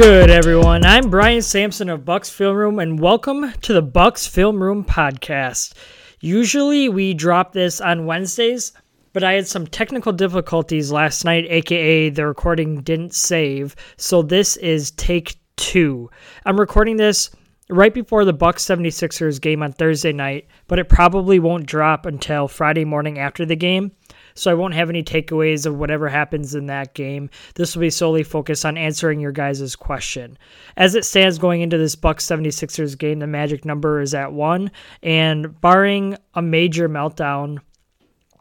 Good, 0.00 0.30
everyone? 0.30 0.86
I'm 0.86 1.10
Brian 1.10 1.42
Sampson 1.42 1.90
of 1.90 2.06
Bucks 2.06 2.30
Film 2.30 2.56
Room, 2.56 2.78
and 2.78 2.98
welcome 2.98 3.52
to 3.60 3.74
the 3.74 3.82
Bucks 3.82 4.26
Film 4.26 4.62
Room 4.62 4.82
podcast. 4.82 5.74
Usually, 6.20 6.88
we 6.88 7.12
drop 7.12 7.52
this 7.52 7.82
on 7.82 8.06
Wednesdays, 8.06 8.72
but 9.12 9.22
I 9.22 9.34
had 9.34 9.46
some 9.46 9.66
technical 9.66 10.12
difficulties 10.12 10.90
last 10.90 11.26
night, 11.26 11.44
aka 11.50 12.08
the 12.08 12.26
recording 12.26 12.80
didn't 12.80 13.14
save. 13.14 13.76
So 13.98 14.22
this 14.22 14.56
is 14.56 14.90
take 14.92 15.36
two. 15.56 16.08
I'm 16.46 16.58
recording 16.58 16.96
this 16.96 17.28
right 17.68 17.92
before 17.92 18.24
the 18.24 18.32
Bucks 18.32 18.64
76ers 18.64 19.38
game 19.38 19.62
on 19.62 19.74
Thursday 19.74 20.14
night, 20.14 20.46
but 20.66 20.78
it 20.78 20.88
probably 20.88 21.38
won't 21.38 21.66
drop 21.66 22.06
until 22.06 22.48
Friday 22.48 22.86
morning 22.86 23.18
after 23.18 23.44
the 23.44 23.54
game 23.54 23.92
so 24.40 24.50
I 24.50 24.54
won't 24.54 24.74
have 24.74 24.88
any 24.88 25.02
takeaways 25.02 25.66
of 25.66 25.76
whatever 25.76 26.08
happens 26.08 26.54
in 26.54 26.66
that 26.66 26.94
game. 26.94 27.28
This 27.54 27.76
will 27.76 27.82
be 27.82 27.90
solely 27.90 28.22
focused 28.22 28.64
on 28.64 28.78
answering 28.78 29.20
your 29.20 29.32
guys' 29.32 29.76
question. 29.76 30.38
As 30.76 30.94
it 30.94 31.04
stands 31.04 31.38
going 31.38 31.60
into 31.60 31.76
this 31.76 31.94
Bucks 31.94 32.26
76ers 32.26 32.96
game, 32.96 33.18
the 33.18 33.26
magic 33.26 33.64
number 33.64 34.00
is 34.00 34.14
at 34.14 34.32
1 34.32 34.70
and 35.02 35.60
barring 35.60 36.16
a 36.34 36.42
major 36.42 36.88
meltdown 36.88 37.58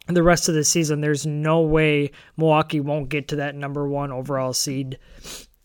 the 0.08 0.24
rest 0.24 0.50
of 0.50 0.56
the 0.56 0.64
season, 0.64 1.02
there's 1.02 1.28
no 1.28 1.62
way 1.62 2.10
Milwaukee 2.36 2.80
won't 2.80 3.10
get 3.10 3.28
to 3.28 3.36
that 3.36 3.54
number 3.54 3.88
1 3.88 4.12
overall 4.12 4.54
seed. 4.54 4.98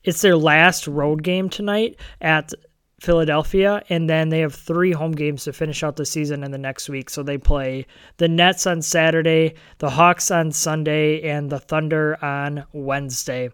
It's 0.02 0.20
their 0.20 0.36
last 0.36 0.86
road 0.86 1.22
game 1.22 1.48
tonight 1.48 1.96
at 2.20 2.52
Philadelphia, 3.04 3.82
and 3.88 4.08
then 4.08 4.30
they 4.30 4.40
have 4.40 4.54
three 4.54 4.92
home 4.92 5.12
games 5.12 5.44
to 5.44 5.52
finish 5.52 5.82
out 5.82 5.96
the 5.96 6.06
season 6.06 6.42
in 6.42 6.50
the 6.50 6.58
next 6.58 6.88
week. 6.88 7.10
So 7.10 7.22
they 7.22 7.38
play 7.38 7.86
the 8.16 8.28
Nets 8.28 8.66
on 8.66 8.82
Saturday, 8.82 9.54
the 9.78 9.90
Hawks 9.90 10.30
on 10.30 10.50
Sunday, 10.50 11.22
and 11.22 11.50
the 11.50 11.60
Thunder 11.60 12.22
on 12.24 12.64
Wednesday. 12.72 13.50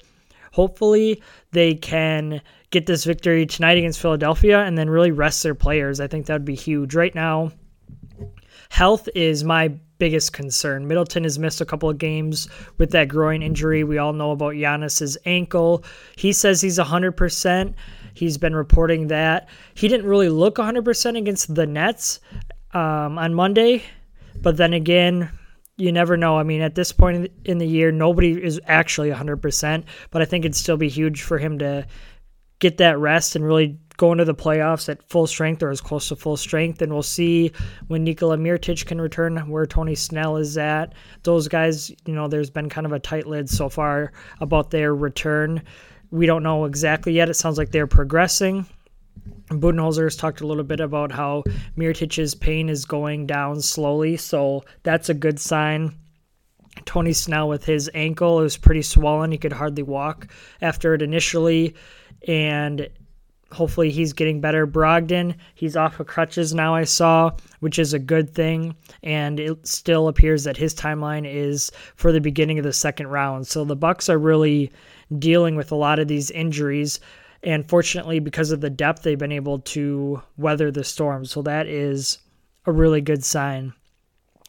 Hopefully, 0.52 1.22
they 1.52 1.74
can 1.74 2.40
get 2.70 2.86
this 2.86 3.04
victory 3.04 3.46
tonight 3.46 3.78
against 3.78 4.00
Philadelphia 4.00 4.60
and 4.60 4.78
then 4.78 4.88
really 4.88 5.10
rest 5.10 5.42
their 5.42 5.54
players. 5.54 6.00
I 6.00 6.06
think 6.06 6.26
that 6.26 6.34
would 6.34 6.44
be 6.44 6.54
huge. 6.54 6.94
Right 6.94 7.14
now, 7.14 7.52
health 8.68 9.08
is 9.14 9.44
my 9.44 9.68
biggest 9.98 10.32
concern. 10.32 10.88
Middleton 10.88 11.24
has 11.24 11.38
missed 11.38 11.60
a 11.60 11.66
couple 11.66 11.90
of 11.90 11.98
games 11.98 12.48
with 12.78 12.90
that 12.92 13.08
groin 13.08 13.42
injury. 13.42 13.84
We 13.84 13.98
all 13.98 14.12
know 14.12 14.30
about 14.30 14.54
Giannis's 14.54 15.18
ankle. 15.26 15.84
He 16.16 16.32
says 16.32 16.60
he's 16.60 16.78
100%. 16.78 17.74
He's 18.14 18.38
been 18.38 18.54
reporting 18.54 19.08
that 19.08 19.48
he 19.74 19.88
didn't 19.88 20.06
really 20.06 20.28
look 20.28 20.56
100% 20.56 21.16
against 21.16 21.54
the 21.54 21.66
Nets 21.66 22.20
um, 22.72 23.18
on 23.18 23.34
Monday, 23.34 23.82
but 24.42 24.56
then 24.56 24.72
again, 24.72 25.30
you 25.76 25.92
never 25.92 26.16
know. 26.16 26.38
I 26.38 26.42
mean, 26.42 26.60
at 26.60 26.74
this 26.74 26.92
point 26.92 27.30
in 27.44 27.58
the 27.58 27.66
year, 27.66 27.90
nobody 27.90 28.32
is 28.32 28.60
actually 28.66 29.10
100%, 29.10 29.84
but 30.10 30.22
I 30.22 30.24
think 30.24 30.44
it'd 30.44 30.54
still 30.54 30.76
be 30.76 30.88
huge 30.88 31.22
for 31.22 31.38
him 31.38 31.58
to 31.60 31.86
get 32.58 32.76
that 32.76 32.98
rest 32.98 33.34
and 33.34 33.44
really 33.44 33.78
go 33.96 34.12
into 34.12 34.24
the 34.24 34.34
playoffs 34.34 34.88
at 34.88 35.02
full 35.10 35.26
strength 35.26 35.62
or 35.62 35.70
as 35.70 35.80
close 35.80 36.08
to 36.08 36.16
full 36.16 36.36
strength. 36.36 36.80
And 36.80 36.92
we'll 36.92 37.02
see 37.02 37.52
when 37.88 38.04
Nikola 38.04 38.36
Mirotic 38.36 38.86
can 38.86 39.00
return 39.00 39.36
where 39.48 39.66
Tony 39.66 39.94
Snell 39.94 40.36
is 40.36 40.56
at. 40.56 40.94
Those 41.22 41.48
guys, 41.48 41.90
you 42.06 42.14
know, 42.14 42.28
there's 42.28 42.50
been 42.50 42.68
kind 42.68 42.86
of 42.86 42.92
a 42.92 42.98
tight 42.98 43.26
lid 43.26 43.50
so 43.50 43.68
far 43.68 44.12
about 44.40 44.70
their 44.70 44.94
return. 44.94 45.62
We 46.10 46.26
don't 46.26 46.42
know 46.42 46.64
exactly 46.64 47.12
yet. 47.12 47.28
It 47.28 47.34
sounds 47.34 47.58
like 47.58 47.70
they're 47.70 47.86
progressing. 47.86 48.66
Budenholzer 49.48 50.04
has 50.04 50.16
talked 50.16 50.40
a 50.40 50.46
little 50.46 50.64
bit 50.64 50.80
about 50.80 51.10
how 51.12 51.42
Mirotic's 51.76 52.34
pain 52.34 52.68
is 52.68 52.84
going 52.84 53.26
down 53.26 53.60
slowly, 53.60 54.16
so 54.16 54.64
that's 54.82 55.08
a 55.08 55.14
good 55.14 55.40
sign. 55.40 55.94
Tony 56.84 57.12
Snell 57.12 57.48
with 57.48 57.64
his 57.64 57.90
ankle 57.94 58.40
is 58.40 58.56
pretty 58.56 58.82
swollen. 58.82 59.32
He 59.32 59.38
could 59.38 59.52
hardly 59.52 59.82
walk 59.82 60.28
after 60.62 60.94
it 60.94 61.02
initially, 61.02 61.74
and 62.28 62.88
hopefully 63.52 63.90
he's 63.90 64.12
getting 64.12 64.40
better. 64.40 64.66
Brogdon, 64.66 65.34
he's 65.54 65.76
off 65.76 65.98
of 65.98 66.06
crutches 66.06 66.54
now, 66.54 66.74
I 66.74 66.84
saw, 66.84 67.32
which 67.58 67.78
is 67.78 67.92
a 67.92 67.98
good 67.98 68.32
thing. 68.32 68.76
And 69.02 69.40
it 69.40 69.66
still 69.66 70.06
appears 70.06 70.44
that 70.44 70.56
his 70.56 70.74
timeline 70.74 71.26
is 71.26 71.72
for 71.96 72.12
the 72.12 72.20
beginning 72.20 72.58
of 72.58 72.64
the 72.64 72.72
second 72.72 73.08
round. 73.08 73.48
So 73.48 73.64
the 73.64 73.76
Bucks 73.76 74.08
are 74.08 74.18
really 74.18 74.70
dealing 75.18 75.56
with 75.56 75.72
a 75.72 75.76
lot 75.76 75.98
of 75.98 76.08
these 76.08 76.30
injuries. 76.30 77.00
And 77.42 77.68
fortunately, 77.68 78.20
because 78.20 78.50
of 78.50 78.60
the 78.60 78.70
depth, 78.70 79.02
they've 79.02 79.18
been 79.18 79.32
able 79.32 79.60
to 79.60 80.22
weather 80.36 80.70
the 80.70 80.84
storm. 80.84 81.24
So 81.24 81.42
that 81.42 81.66
is 81.66 82.18
a 82.66 82.72
really 82.72 83.00
good 83.00 83.24
sign. 83.24 83.72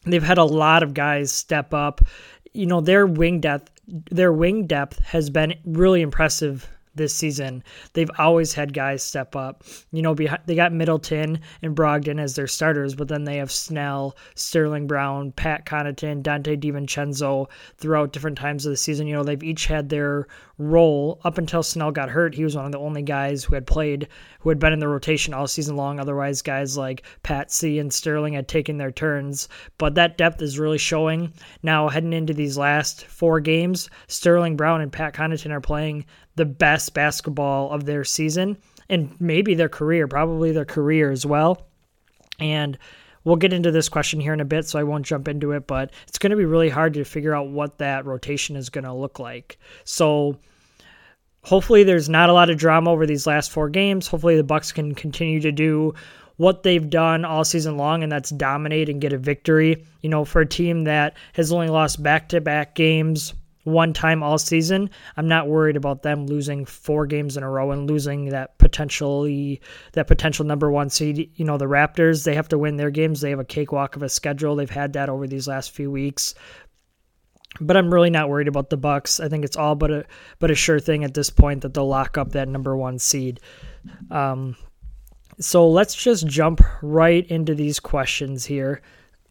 They've 0.04 0.22
had 0.22 0.38
a 0.38 0.44
lot 0.44 0.82
of 0.82 0.94
guys 0.94 1.32
step 1.32 1.72
up. 1.72 2.00
You 2.52 2.66
know, 2.66 2.80
their 2.80 3.06
wing 3.06 3.40
depth 3.40 3.70
their 3.86 4.32
wing 4.32 4.66
depth 4.66 5.00
has 5.00 5.30
been 5.30 5.54
really 5.64 6.02
impressive 6.02 6.68
this 6.94 7.14
season. 7.14 7.64
They've 7.94 8.10
always 8.18 8.52
had 8.52 8.74
guys 8.74 9.02
step 9.02 9.34
up. 9.34 9.64
You 9.92 10.02
know, 10.02 10.14
they 10.14 10.54
got 10.54 10.72
Middleton 10.72 11.40
and 11.62 11.74
Brogdon 11.74 12.20
as 12.20 12.34
their 12.34 12.46
starters, 12.46 12.94
but 12.94 13.08
then 13.08 13.24
they 13.24 13.38
have 13.38 13.50
Snell, 13.50 14.16
Sterling 14.34 14.86
Brown, 14.86 15.32
Pat 15.32 15.64
Connaughton, 15.64 16.22
Donte 16.22 16.60
DiVincenzo 16.60 17.48
throughout 17.78 18.12
different 18.12 18.36
times 18.36 18.66
of 18.66 18.70
the 18.70 18.76
season. 18.76 19.06
You 19.06 19.14
know, 19.14 19.24
they've 19.24 19.42
each 19.42 19.66
had 19.66 19.88
their 19.88 20.26
role 20.62 21.20
up 21.24 21.38
until 21.38 21.62
Snell 21.62 21.90
got 21.90 22.08
hurt. 22.08 22.34
He 22.34 22.44
was 22.44 22.56
one 22.56 22.64
of 22.64 22.72
the 22.72 22.78
only 22.78 23.02
guys 23.02 23.44
who 23.44 23.54
had 23.54 23.66
played, 23.66 24.08
who 24.40 24.48
had 24.48 24.58
been 24.58 24.72
in 24.72 24.78
the 24.78 24.88
rotation 24.88 25.34
all 25.34 25.46
season 25.46 25.76
long. 25.76 25.98
Otherwise, 25.98 26.42
guys 26.42 26.76
like 26.76 27.02
Patsy 27.22 27.78
and 27.78 27.92
Sterling 27.92 28.32
had 28.32 28.48
taken 28.48 28.78
their 28.78 28.90
turns. 28.90 29.48
But 29.78 29.94
that 29.96 30.18
depth 30.18 30.40
is 30.42 30.58
really 30.58 30.78
showing 30.78 31.32
now 31.62 31.88
heading 31.88 32.12
into 32.12 32.34
these 32.34 32.56
last 32.56 33.04
four 33.06 33.40
games. 33.40 33.90
Sterling 34.08 34.56
Brown 34.56 34.80
and 34.80 34.92
Pat 34.92 35.14
Connaughton 35.14 35.50
are 35.50 35.60
playing 35.60 36.04
the 36.36 36.46
best 36.46 36.94
basketball 36.94 37.70
of 37.70 37.84
their 37.84 38.04
season 38.04 38.56
and 38.88 39.14
maybe 39.20 39.54
their 39.54 39.68
career, 39.68 40.08
probably 40.08 40.52
their 40.52 40.64
career 40.64 41.10
as 41.10 41.24
well. 41.26 41.66
And 42.38 42.78
we'll 43.24 43.36
get 43.36 43.52
into 43.52 43.70
this 43.70 43.88
question 43.88 44.20
here 44.20 44.32
in 44.32 44.40
a 44.40 44.44
bit, 44.44 44.66
so 44.66 44.78
I 44.78 44.84
won't 44.84 45.06
jump 45.06 45.28
into 45.28 45.52
it, 45.52 45.66
but 45.66 45.92
it's 46.08 46.18
going 46.18 46.30
to 46.30 46.36
be 46.36 46.44
really 46.44 46.68
hard 46.68 46.94
to 46.94 47.04
figure 47.04 47.34
out 47.34 47.48
what 47.48 47.78
that 47.78 48.04
rotation 48.04 48.56
is 48.56 48.68
going 48.68 48.84
to 48.84 48.92
look 48.92 49.18
like. 49.18 49.58
So 49.84 50.38
hopefully 51.44 51.82
there's 51.84 52.08
not 52.08 52.28
a 52.28 52.32
lot 52.32 52.50
of 52.50 52.56
drama 52.56 52.90
over 52.90 53.06
these 53.06 53.26
last 53.26 53.50
four 53.50 53.68
games. 53.68 54.06
Hopefully 54.06 54.36
the 54.36 54.44
Bucks 54.44 54.72
can 54.72 54.94
continue 54.94 55.40
to 55.40 55.52
do 55.52 55.94
what 56.36 56.62
they've 56.62 56.88
done 56.88 57.24
all 57.24 57.44
season 57.44 57.76
long, 57.76 58.02
and 58.02 58.10
that's 58.10 58.30
dominate 58.30 58.88
and 58.88 59.00
get 59.00 59.12
a 59.12 59.18
victory. 59.18 59.84
You 60.00 60.08
know, 60.08 60.24
for 60.24 60.40
a 60.40 60.46
team 60.46 60.84
that 60.84 61.14
has 61.34 61.52
only 61.52 61.68
lost 61.68 62.02
back-to-back 62.02 62.74
games 62.74 63.34
one 63.64 63.92
time 63.92 64.24
all 64.24 64.38
season, 64.38 64.90
I'm 65.16 65.28
not 65.28 65.46
worried 65.46 65.76
about 65.76 66.02
them 66.02 66.26
losing 66.26 66.64
four 66.64 67.06
games 67.06 67.36
in 67.36 67.44
a 67.44 67.50
row 67.50 67.70
and 67.70 67.88
losing 67.88 68.30
that 68.30 68.58
potentially 68.58 69.60
that 69.92 70.08
potential 70.08 70.44
number 70.44 70.70
one 70.70 70.90
seed. 70.90 71.30
You 71.36 71.44
know, 71.44 71.58
the 71.58 71.66
Raptors, 71.66 72.24
they 72.24 72.34
have 72.34 72.48
to 72.48 72.58
win 72.58 72.76
their 72.76 72.90
games. 72.90 73.20
They 73.20 73.30
have 73.30 73.38
a 73.38 73.44
cakewalk 73.44 73.94
of 73.94 74.02
a 74.02 74.08
schedule. 74.08 74.56
They've 74.56 74.68
had 74.68 74.94
that 74.94 75.08
over 75.08 75.28
these 75.28 75.46
last 75.46 75.70
few 75.70 75.92
weeks. 75.92 76.34
But 77.60 77.76
I'm 77.76 77.92
really 77.92 78.10
not 78.10 78.28
worried 78.28 78.48
about 78.48 78.70
the 78.70 78.76
Bucks. 78.76 79.20
I 79.20 79.28
think 79.28 79.44
it's 79.44 79.56
all 79.56 79.74
but 79.74 79.90
a 79.90 80.04
but 80.38 80.50
a 80.50 80.54
sure 80.54 80.80
thing 80.80 81.04
at 81.04 81.14
this 81.14 81.30
point 81.30 81.62
that 81.62 81.74
they'll 81.74 81.86
lock 81.86 82.16
up 82.16 82.32
that 82.32 82.48
number 82.48 82.76
one 82.76 82.98
seed. 82.98 83.40
Um, 84.10 84.56
so 85.38 85.68
let's 85.68 85.94
just 85.94 86.26
jump 86.26 86.60
right 86.82 87.26
into 87.26 87.54
these 87.54 87.80
questions 87.80 88.46
here. 88.46 88.80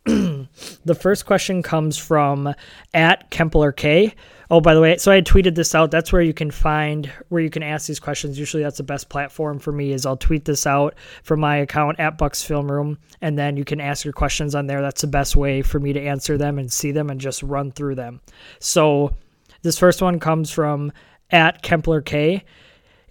the 0.86 0.96
first 0.96 1.26
question 1.26 1.62
comes 1.62 1.98
from 1.98 2.54
at 2.94 3.30
Kempler 3.32 3.76
K. 3.76 4.14
Oh, 4.50 4.60
by 4.60 4.74
the 4.74 4.82
way, 4.82 4.98
so 4.98 5.12
I 5.12 5.22
tweeted 5.22 5.56
this 5.56 5.74
out. 5.74 5.92
That's 5.92 6.12
where 6.12 6.22
you 6.22 6.34
can 6.34 6.52
find 6.52 7.10
where 7.30 7.42
you 7.42 7.50
can 7.50 7.64
ask 7.64 7.88
these 7.88 8.02
questions. 8.02 8.38
Usually, 8.38 8.64
that's 8.64 8.78
the 8.78 8.84
best 8.84 9.08
platform 9.08 9.60
for 9.60 9.72
me. 9.72 9.94
Is 9.94 10.06
I'll 10.06 10.18
tweet 10.18 10.44
this 10.44 10.68
out 10.68 10.96
from 11.24 11.40
my 11.40 11.58
account 11.58 12.00
at 12.00 12.18
Bucks 12.18 12.44
Film 12.44 12.70
Room, 12.70 12.98
and 13.22 13.40
then 13.40 13.56
you 13.56 13.64
can 13.64 13.80
ask 13.80 14.04
your 14.04 14.14
questions 14.14 14.54
on 14.54 14.68
there. 14.68 14.82
That's 14.82 15.02
the 15.02 15.08
best 15.08 15.36
way 15.36 15.62
for 15.62 15.80
me 15.80 15.94
to 15.94 16.02
answer 16.02 16.38
them 16.38 16.60
and 16.60 16.72
see 16.72 16.92
them 16.92 17.10
and 17.10 17.20
just 17.20 17.44
run 17.44 17.72
through 17.72 17.96
them. 17.96 18.20
So, 18.60 19.16
this 19.62 19.80
first 19.80 20.02
one 20.02 20.20
comes 20.20 20.52
from 20.52 20.92
at 21.30 21.64
Kempler 21.64 22.04
K. 22.04 22.44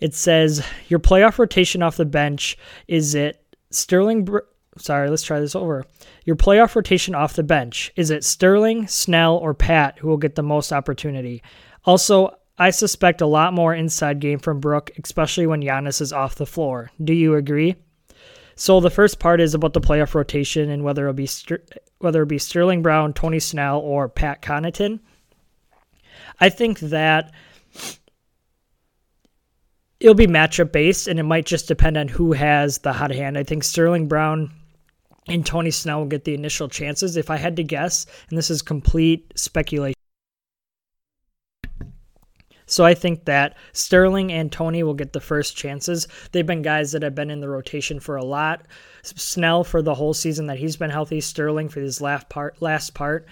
It 0.00 0.14
says 0.14 0.66
your 0.88 1.00
playoff 1.00 1.38
rotation 1.38 1.82
off 1.82 1.96
the 1.96 2.04
bench 2.04 2.58
is 2.88 3.14
it 3.14 3.40
Sterling? 3.70 4.28
Sorry, 4.76 5.10
let's 5.10 5.22
try 5.22 5.40
this 5.40 5.54
over. 5.54 5.84
Your 6.24 6.36
playoff 6.36 6.74
rotation 6.74 7.14
off 7.14 7.34
the 7.34 7.42
bench 7.42 7.92
is 7.96 8.10
it 8.10 8.24
Sterling, 8.24 8.86
Snell, 8.86 9.36
or 9.36 9.54
Pat 9.54 9.98
who 9.98 10.08
will 10.08 10.16
get 10.16 10.34
the 10.34 10.42
most 10.42 10.72
opportunity? 10.72 11.42
Also, 11.84 12.36
I 12.58 12.70
suspect 12.70 13.20
a 13.22 13.26
lot 13.26 13.54
more 13.54 13.74
inside 13.74 14.20
game 14.20 14.38
from 14.38 14.60
Brook, 14.60 14.90
especially 15.02 15.46
when 15.46 15.62
Giannis 15.62 16.00
is 16.00 16.12
off 16.12 16.34
the 16.34 16.46
floor. 16.46 16.90
Do 17.02 17.14
you 17.14 17.34
agree? 17.34 17.76
So 18.54 18.80
the 18.80 18.90
first 18.90 19.18
part 19.18 19.40
is 19.40 19.54
about 19.54 19.72
the 19.72 19.80
playoff 19.80 20.14
rotation 20.14 20.68
and 20.68 20.84
whether 20.84 21.04
it'll 21.04 21.14
be 21.14 21.26
Ster- 21.26 21.64
whether 21.98 22.22
it 22.22 22.28
be 22.28 22.38
Sterling 22.38 22.82
Brown, 22.82 23.14
Tony 23.14 23.38
Snell, 23.38 23.80
or 23.80 24.08
Pat 24.10 24.42
Connaughton. 24.42 25.00
I 26.38 26.50
think 26.50 26.80
that 26.80 27.32
it'll 30.00 30.14
be 30.14 30.26
matchup 30.26 30.72
based, 30.72 31.06
and 31.06 31.20
it 31.20 31.24
might 31.24 31.46
just 31.46 31.68
depend 31.68 31.96
on 31.96 32.08
who 32.08 32.32
has 32.32 32.78
the 32.78 32.92
hot 32.92 33.10
hand. 33.10 33.38
I 33.38 33.44
think 33.44 33.62
Sterling 33.62 34.08
Brown 34.08 34.50
and 35.28 35.44
Tony 35.44 35.70
Snell 35.70 36.00
will 36.00 36.06
get 36.06 36.24
the 36.24 36.34
initial 36.34 36.68
chances. 36.68 37.16
If 37.16 37.30
I 37.30 37.36
had 37.36 37.56
to 37.56 37.62
guess, 37.62 38.06
and 38.30 38.38
this 38.38 38.50
is 38.50 38.62
complete 38.62 39.32
speculation. 39.36 39.94
So 42.66 42.84
I 42.84 42.94
think 42.94 43.24
that 43.24 43.56
Sterling 43.72 44.30
and 44.30 44.50
Tony 44.50 44.84
will 44.84 44.94
get 44.94 45.12
the 45.12 45.20
first 45.20 45.56
chances. 45.56 46.06
They've 46.30 46.46
been 46.46 46.62
guys 46.62 46.92
that 46.92 47.02
have 47.02 47.16
been 47.16 47.30
in 47.30 47.40
the 47.40 47.48
rotation 47.48 47.98
for 47.98 48.14
a 48.14 48.24
lot. 48.24 48.64
Snell 49.02 49.64
for 49.64 49.82
the 49.82 49.94
whole 49.94 50.14
season 50.14 50.46
that 50.46 50.58
he's 50.58 50.76
been 50.76 50.90
healthy. 50.90 51.20
Sterling 51.20 51.68
for 51.68 51.80
his 51.80 52.00
last 52.00 52.28
part. 52.28 52.62
Last 52.62 52.94
part. 52.94 53.26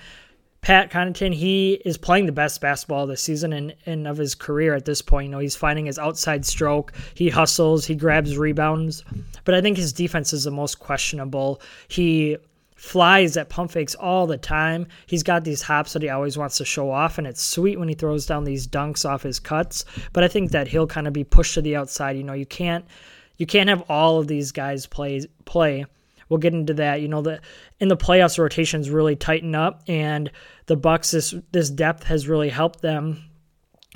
Pat 0.68 0.90
Connaughton, 0.90 1.32
he 1.32 1.80
is 1.86 1.96
playing 1.96 2.26
the 2.26 2.32
best 2.32 2.60
basketball 2.60 3.06
this 3.06 3.22
season 3.22 3.54
and, 3.54 3.74
and 3.86 4.06
of 4.06 4.18
his 4.18 4.34
career 4.34 4.74
at 4.74 4.84
this 4.84 5.00
point. 5.00 5.24
You 5.24 5.30
know, 5.30 5.38
he's 5.38 5.56
finding 5.56 5.86
his 5.86 5.98
outside 5.98 6.44
stroke. 6.44 6.92
He 7.14 7.30
hustles, 7.30 7.86
he 7.86 7.94
grabs 7.94 8.36
rebounds. 8.36 9.02
But 9.44 9.54
I 9.54 9.62
think 9.62 9.78
his 9.78 9.94
defense 9.94 10.34
is 10.34 10.44
the 10.44 10.50
most 10.50 10.78
questionable. 10.78 11.62
He 11.88 12.36
flies 12.76 13.38
at 13.38 13.48
pump 13.48 13.70
fakes 13.70 13.94
all 13.94 14.26
the 14.26 14.36
time. 14.36 14.86
He's 15.06 15.22
got 15.22 15.42
these 15.42 15.62
hops 15.62 15.94
that 15.94 16.02
he 16.02 16.10
always 16.10 16.36
wants 16.36 16.58
to 16.58 16.66
show 16.66 16.90
off, 16.90 17.16
and 17.16 17.26
it's 17.26 17.40
sweet 17.40 17.78
when 17.78 17.88
he 17.88 17.94
throws 17.94 18.26
down 18.26 18.44
these 18.44 18.66
dunks 18.66 19.08
off 19.08 19.22
his 19.22 19.40
cuts. 19.40 19.86
But 20.12 20.22
I 20.22 20.28
think 20.28 20.50
that 20.50 20.68
he'll 20.68 20.86
kind 20.86 21.06
of 21.06 21.14
be 21.14 21.24
pushed 21.24 21.54
to 21.54 21.62
the 21.62 21.76
outside. 21.76 22.18
You 22.18 22.24
know, 22.24 22.34
you 22.34 22.44
can't 22.44 22.84
you 23.38 23.46
can't 23.46 23.70
have 23.70 23.84
all 23.88 24.18
of 24.18 24.28
these 24.28 24.52
guys 24.52 24.84
play 24.84 25.24
play. 25.46 25.86
We'll 26.28 26.38
get 26.38 26.54
into 26.54 26.75
that. 26.75 27.00
You 27.00 27.08
know, 27.08 27.22
the 27.22 27.40
in 27.80 27.88
the 27.88 27.96
playoffs 27.96 28.38
rotations 28.38 28.90
really 28.90 29.16
tighten 29.16 29.54
up, 29.54 29.82
and 29.88 30.30
the 30.66 30.76
Bucks 30.76 31.10
this 31.10 31.34
this 31.52 31.70
depth 31.70 32.04
has 32.04 32.28
really 32.28 32.48
helped 32.48 32.82
them 32.82 33.25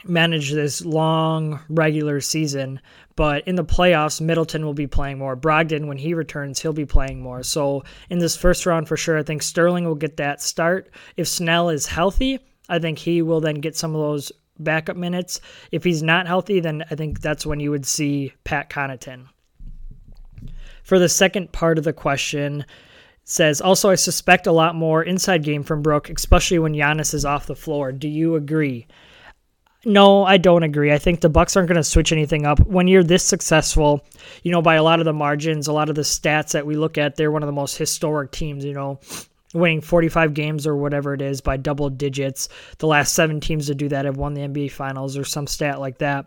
manage 0.04 0.52
this 0.52 0.84
long 0.84 1.60
regular 1.68 2.20
season. 2.20 2.80
But 3.14 3.46
in 3.46 3.56
the 3.56 3.64
playoffs, 3.64 4.20
Middleton 4.20 4.64
will 4.64 4.74
be 4.74 4.86
playing 4.86 5.18
more. 5.18 5.36
Brogdon, 5.36 5.86
when 5.86 5.98
he 5.98 6.14
returns, 6.14 6.60
he'll 6.60 6.72
be 6.72 6.86
playing 6.86 7.20
more. 7.20 7.42
So 7.42 7.84
in 8.08 8.18
this 8.18 8.36
first 8.36 8.64
round, 8.66 8.88
for 8.88 8.96
sure, 8.96 9.18
I 9.18 9.22
think 9.22 9.42
Sterling 9.42 9.84
will 9.84 9.94
get 9.94 10.16
that 10.16 10.40
start. 10.40 10.90
If 11.16 11.28
Snell 11.28 11.68
is 11.68 11.86
healthy, 11.86 12.40
I 12.68 12.78
think 12.78 12.98
he 12.98 13.22
will 13.22 13.40
then 13.40 13.56
get 13.56 13.76
some 13.76 13.94
of 13.94 14.00
those 14.00 14.32
backup 14.58 14.96
minutes. 14.96 15.40
If 15.70 15.84
he's 15.84 16.02
not 16.02 16.26
healthy, 16.26 16.60
then 16.60 16.84
I 16.90 16.94
think 16.94 17.20
that's 17.20 17.44
when 17.44 17.60
you 17.60 17.70
would 17.70 17.86
see 17.86 18.32
Pat 18.44 18.70
Connaughton. 18.70 19.26
For 20.92 20.98
the 20.98 21.08
second 21.08 21.52
part 21.52 21.78
of 21.78 21.84
the 21.84 21.94
question, 21.94 22.66
says 23.24 23.62
also 23.62 23.88
I 23.88 23.94
suspect 23.94 24.46
a 24.46 24.52
lot 24.52 24.74
more 24.74 25.02
inside 25.02 25.42
game 25.42 25.62
from 25.62 25.80
Brook, 25.80 26.10
especially 26.10 26.58
when 26.58 26.74
Giannis 26.74 27.14
is 27.14 27.24
off 27.24 27.46
the 27.46 27.56
floor. 27.56 27.92
Do 27.92 28.08
you 28.08 28.34
agree? 28.34 28.86
No, 29.86 30.22
I 30.22 30.36
don't 30.36 30.64
agree. 30.64 30.92
I 30.92 30.98
think 30.98 31.22
the 31.22 31.30
Bucks 31.30 31.56
aren't 31.56 31.70
going 31.70 31.78
to 31.78 31.82
switch 31.82 32.12
anything 32.12 32.44
up. 32.44 32.60
When 32.66 32.88
you're 32.88 33.02
this 33.02 33.24
successful, 33.24 34.04
you 34.42 34.52
know, 34.52 34.60
by 34.60 34.74
a 34.74 34.82
lot 34.82 34.98
of 34.98 35.06
the 35.06 35.14
margins, 35.14 35.66
a 35.66 35.72
lot 35.72 35.88
of 35.88 35.94
the 35.94 36.02
stats 36.02 36.52
that 36.52 36.66
we 36.66 36.76
look 36.76 36.98
at, 36.98 37.16
they're 37.16 37.30
one 37.30 37.42
of 37.42 37.46
the 37.46 37.52
most 37.52 37.78
historic 37.78 38.30
teams, 38.30 38.62
you 38.62 38.74
know, 38.74 39.00
winning 39.54 39.80
45 39.80 40.34
games 40.34 40.66
or 40.66 40.76
whatever 40.76 41.14
it 41.14 41.22
is 41.22 41.40
by 41.40 41.56
double 41.56 41.88
digits. 41.88 42.50
The 42.76 42.86
last 42.86 43.14
7 43.14 43.40
teams 43.40 43.68
to 43.68 43.74
do 43.74 43.88
that 43.88 44.04
have 44.04 44.18
won 44.18 44.34
the 44.34 44.42
NBA 44.42 44.72
finals 44.72 45.16
or 45.16 45.24
some 45.24 45.46
stat 45.46 45.80
like 45.80 45.96
that. 46.00 46.26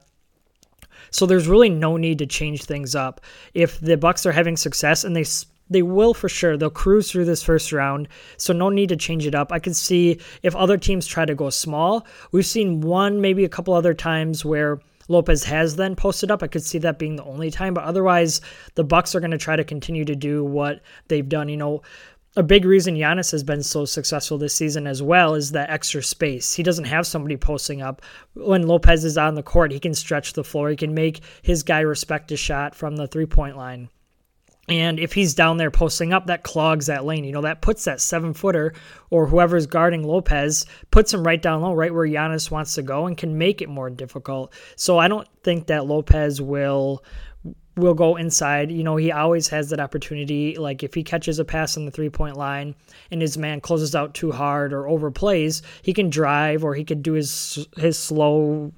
So 1.12 1.26
there's 1.26 1.48
really 1.48 1.70
no 1.70 1.98
need 1.98 2.20
to 2.20 2.26
change 2.26 2.64
things 2.64 2.96
up. 2.96 3.22
If 3.54 3.80
the 3.80 3.98
Bucks 3.98 4.26
are 4.26 4.32
having 4.32 4.58
success 4.58 5.04
and 5.04 5.16
they 5.16 5.26
they 5.70 5.82
will 5.82 6.14
for 6.14 6.30
sure. 6.30 6.58
They'll 6.58 6.70
cruise 6.70 7.12
through 7.12 7.26
this 7.26 7.44
first 7.44 7.72
round, 7.72 8.08
so 8.38 8.54
no 8.54 8.70
need 8.70 8.90
to 8.90 8.96
change 8.96 9.26
it 9.26 9.36
up. 9.36 9.52
I 9.52 9.60
could 9.60 9.76
see 9.76 10.20
if 10.44 10.56
other 10.56 10.78
teams 10.78 11.08
try 11.08 11.26
to 11.26 11.36
go 11.36 11.50
small. 11.50 12.06
We've 12.32 12.46
seen 12.46 12.82
one, 12.82 13.22
maybe 13.22 13.44
a 13.44 13.50
couple 13.50 13.74
other 13.74 13.94
times 13.94 14.46
where 14.46 14.80
Lopez 15.08 15.44
has 15.46 15.76
then 15.76 15.96
posted 15.96 16.32
up. 16.32 16.42
I 16.42 16.48
could 16.48 16.64
see 16.64 16.80
that 16.80 17.00
being 17.00 17.16
the 17.16 17.24
only 17.24 17.52
time, 17.52 17.74
but 17.74 17.84
otherwise, 17.84 18.42
the 18.76 18.84
Bucks 18.84 19.16
are 19.16 19.20
going 19.20 19.32
to 19.32 19.38
try 19.38 19.56
to 19.56 19.64
continue 19.64 20.06
to 20.06 20.16
do 20.16 20.44
what 20.44 20.82
they've 21.08 21.28
done. 21.28 21.50
You 21.50 21.58
know, 21.58 21.82
a 22.36 22.44
big 22.44 22.66
reason 22.66 22.96
Giannis 22.96 23.32
has 23.32 23.44
been 23.44 23.64
so 23.64 23.86
successful 23.86 24.38
this 24.38 24.54
season 24.54 24.88
as 24.88 25.02
well 25.02 25.36
is 25.36 25.52
that 25.52 25.70
extra 25.70 26.04
space. 26.04 26.54
He 26.54 26.64
doesn't 26.64 26.86
have 26.86 27.08
somebody 27.08 27.38
posting 27.38 27.82
up. 27.82 28.02
When 28.34 28.68
Lopez 28.68 29.06
is 29.06 29.18
on 29.18 29.36
the 29.36 29.44
court, 29.44 29.72
he 29.72 29.80
can 29.80 29.94
stretch 29.94 30.34
the 30.34 30.44
floor. 30.44 30.70
He 30.70 30.76
can 30.76 30.94
make 30.94 31.22
his 31.42 31.64
guy 31.64 31.80
respect 31.80 32.32
a 32.32 32.38
shot 32.38 32.76
from 32.76 32.98
the 32.98 33.08
three 33.08 33.26
point 33.26 33.56
line. 33.56 33.90
And 34.68 35.00
if 35.00 35.14
he's 35.14 35.36
down 35.36 35.58
there 35.58 35.70
posting 35.70 36.12
up, 36.12 36.26
that 36.26 36.44
clogs 36.44 36.88
that 36.88 37.06
lane. 37.06 37.24
You 37.24 37.32
know, 37.32 37.42
that 37.42 37.62
puts 37.62 37.86
that 37.86 38.02
seven 38.02 38.34
footer 38.34 38.74
or 39.12 39.28
whoever's 39.28 39.68
guarding 39.68 40.04
Lopez, 40.04 40.66
puts 40.90 41.14
him 41.14 41.24
right 41.24 41.42
down 41.42 41.62
low, 41.62 41.74
right 41.74 41.94
where 41.94 42.08
Giannis 42.08 42.50
wants 42.50 42.74
to 42.76 42.82
go, 42.82 43.06
and 43.06 43.16
can 43.16 43.38
make 43.38 43.62
it 43.62 43.70
more 43.70 43.92
difficult. 43.92 44.54
So 44.76 44.98
I 44.98 45.08
don't 45.08 45.28
think 45.44 45.68
that 45.68 45.86
Lopez 45.86 46.42
will 46.42 47.04
will 47.76 47.94
go 47.94 48.16
inside. 48.16 48.72
You 48.72 48.84
know, 48.84 48.96
he 48.96 49.12
always 49.12 49.48
has 49.50 49.70
that 49.70 49.80
opportunity. 49.80 50.58
Like 50.58 50.84
if 50.84 50.94
he 50.94 51.04
catches 51.04 51.40
a 51.40 51.46
pass 51.46 51.78
on 51.78 51.86
the 51.86 51.92
three 51.92 52.10
point 52.10 52.38
line 52.38 52.76
and 53.12 53.22
his 53.22 53.38
man 53.38 53.62
closes 53.62 53.96
out 53.96 54.14
too 54.14 54.32
hard 54.32 54.74
or 54.74 54.84
overplays, 54.84 55.62
he 55.82 55.94
can 55.94 56.10
drive 56.10 56.64
or 56.64 56.76
he 56.76 56.84
could 56.84 57.04
do 57.04 57.14
his 57.14 57.68
his 57.78 57.98
slow 57.98 58.72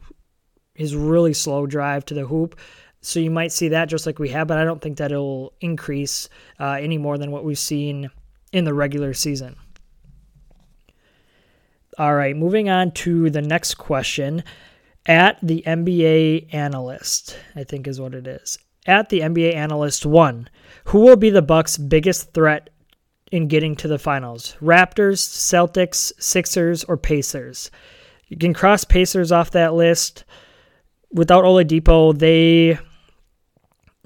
his 0.73 0.95
really 0.95 1.33
slow 1.33 1.65
drive 1.65 2.05
to 2.05 2.13
the 2.13 2.25
hoop 2.25 2.59
so 3.01 3.19
you 3.19 3.31
might 3.31 3.51
see 3.51 3.69
that 3.69 3.85
just 3.85 4.05
like 4.05 4.19
we 4.19 4.29
have, 4.29 4.47
but 4.47 4.57
I 4.57 4.63
don't 4.63 4.81
think 4.81 4.97
that 4.97 5.11
it'll 5.11 5.53
increase 5.61 6.29
uh, 6.59 6.71
any 6.71 6.97
more 6.97 7.17
than 7.17 7.31
what 7.31 7.43
we've 7.43 7.57
seen 7.57 8.09
in 8.51 8.65
the 8.65 8.73
regular 8.73 9.13
season. 9.13 9.55
All 11.97 12.15
right, 12.15 12.35
moving 12.35 12.69
on 12.69 12.91
to 12.91 13.29
the 13.29 13.41
next 13.41 13.75
question. 13.75 14.43
At 15.05 15.39
the 15.41 15.63
NBA 15.65 16.53
analyst, 16.53 17.37
I 17.55 17.63
think 17.63 17.87
is 17.87 18.01
what 18.01 18.13
it 18.13 18.27
is. 18.27 18.59
At 18.87 19.09
the 19.09 19.19
NBA 19.19 19.53
analyst 19.53 20.05
one, 20.05 20.49
who 20.85 21.01
will 21.01 21.17
be 21.17 21.29
the 21.29 21.41
Bucks' 21.41 21.77
biggest 21.77 22.33
threat 22.33 22.69
in 23.31 23.49
getting 23.49 23.75
to 23.75 23.87
the 23.87 23.99
finals? 23.99 24.55
Raptors, 24.61 25.19
Celtics, 25.19 26.13
Sixers, 26.17 26.85
or 26.85 26.95
Pacers? 26.95 27.69
You 28.27 28.37
can 28.37 28.53
cross 28.53 28.85
Pacers 28.85 29.31
off 29.31 29.51
that 29.51 29.73
list. 29.73 30.23
Without 31.11 31.43
Oladipo, 31.43 32.17
they 32.17 32.79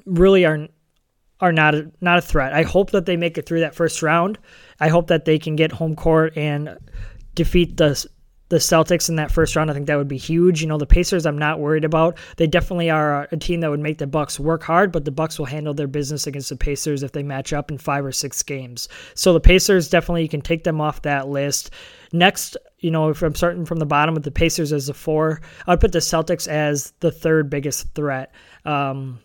really 0.06 0.46
are 0.46 0.68
are 1.40 1.52
not 1.52 1.74
a, 1.74 1.92
not 2.02 2.20
a 2.20 2.22
threat. 2.22 2.54
I 2.54 2.64
hope 2.64 2.92
that 2.92 3.08
they 3.08 3.18
make 3.18 3.38
it 3.38 3.48
through 3.48 3.62
that 3.62 3.74
first 3.74 4.04
round. 4.04 4.38
I 4.80 4.90
hope 4.90 5.08
that 5.08 5.26
they 5.26 5.40
can 5.40 5.56
get 5.56 5.72
home 5.72 5.96
court 5.96 6.38
and 6.38 6.78
defeat 7.34 7.78
the 7.78 8.06
the 8.52 8.58
Celtics 8.58 9.08
in 9.08 9.16
that 9.16 9.32
first 9.32 9.56
round. 9.56 9.72
I 9.72 9.74
think 9.74 9.88
that 9.88 9.96
would 9.96 10.10
be 10.10 10.18
huge. 10.18 10.62
You 10.62 10.68
know, 10.68 10.78
the 10.78 10.86
Pacers 10.86 11.26
I'm 11.26 11.38
not 11.38 11.62
worried 11.62 11.86
about. 11.86 12.18
They 12.36 12.48
definitely 12.48 12.90
are 12.90 13.30
a 13.32 13.38
team 13.38 13.62
that 13.62 13.70
would 13.70 13.80
make 13.80 13.98
the 13.98 14.06
Bucks 14.06 14.42
work 14.42 14.62
hard, 14.62 14.92
but 14.92 15.06
the 15.06 15.12
Bucks 15.12 15.40
will 15.40 15.46
handle 15.46 15.74
their 15.74 15.88
business 15.88 16.28
against 16.28 16.50
the 16.50 16.58
Pacers 16.58 17.02
if 17.02 17.14
they 17.14 17.24
match 17.24 17.54
up 17.54 17.72
in 17.72 17.78
5 17.78 18.06
or 18.06 18.12
6 18.12 18.44
games. 18.44 18.90
So 19.14 19.32
the 19.32 19.40
Pacers 19.40 19.88
definitely 19.88 20.24
you 20.24 20.30
can 20.30 20.42
take 20.42 20.66
them 20.66 20.82
off 20.82 21.02
that 21.04 21.30
list. 21.30 21.72
Next, 22.12 22.58
you 22.80 22.92
know, 22.92 23.08
if 23.08 23.22
I'm 23.22 23.36
starting 23.36 23.66
from 23.66 23.80
the 23.80 23.86
bottom 23.86 24.16
with 24.16 24.26
the 24.26 24.32
Pacers 24.32 24.74
as 24.74 24.88
the 24.88 24.94
4, 24.94 25.40
I'd 25.68 25.80
put 25.80 25.94
the 25.94 26.00
Celtics 26.00 26.46
as 26.50 26.92
the 27.00 27.12
third 27.12 27.50
biggest 27.50 27.96
threat. 27.96 28.34
Um, 28.66 29.20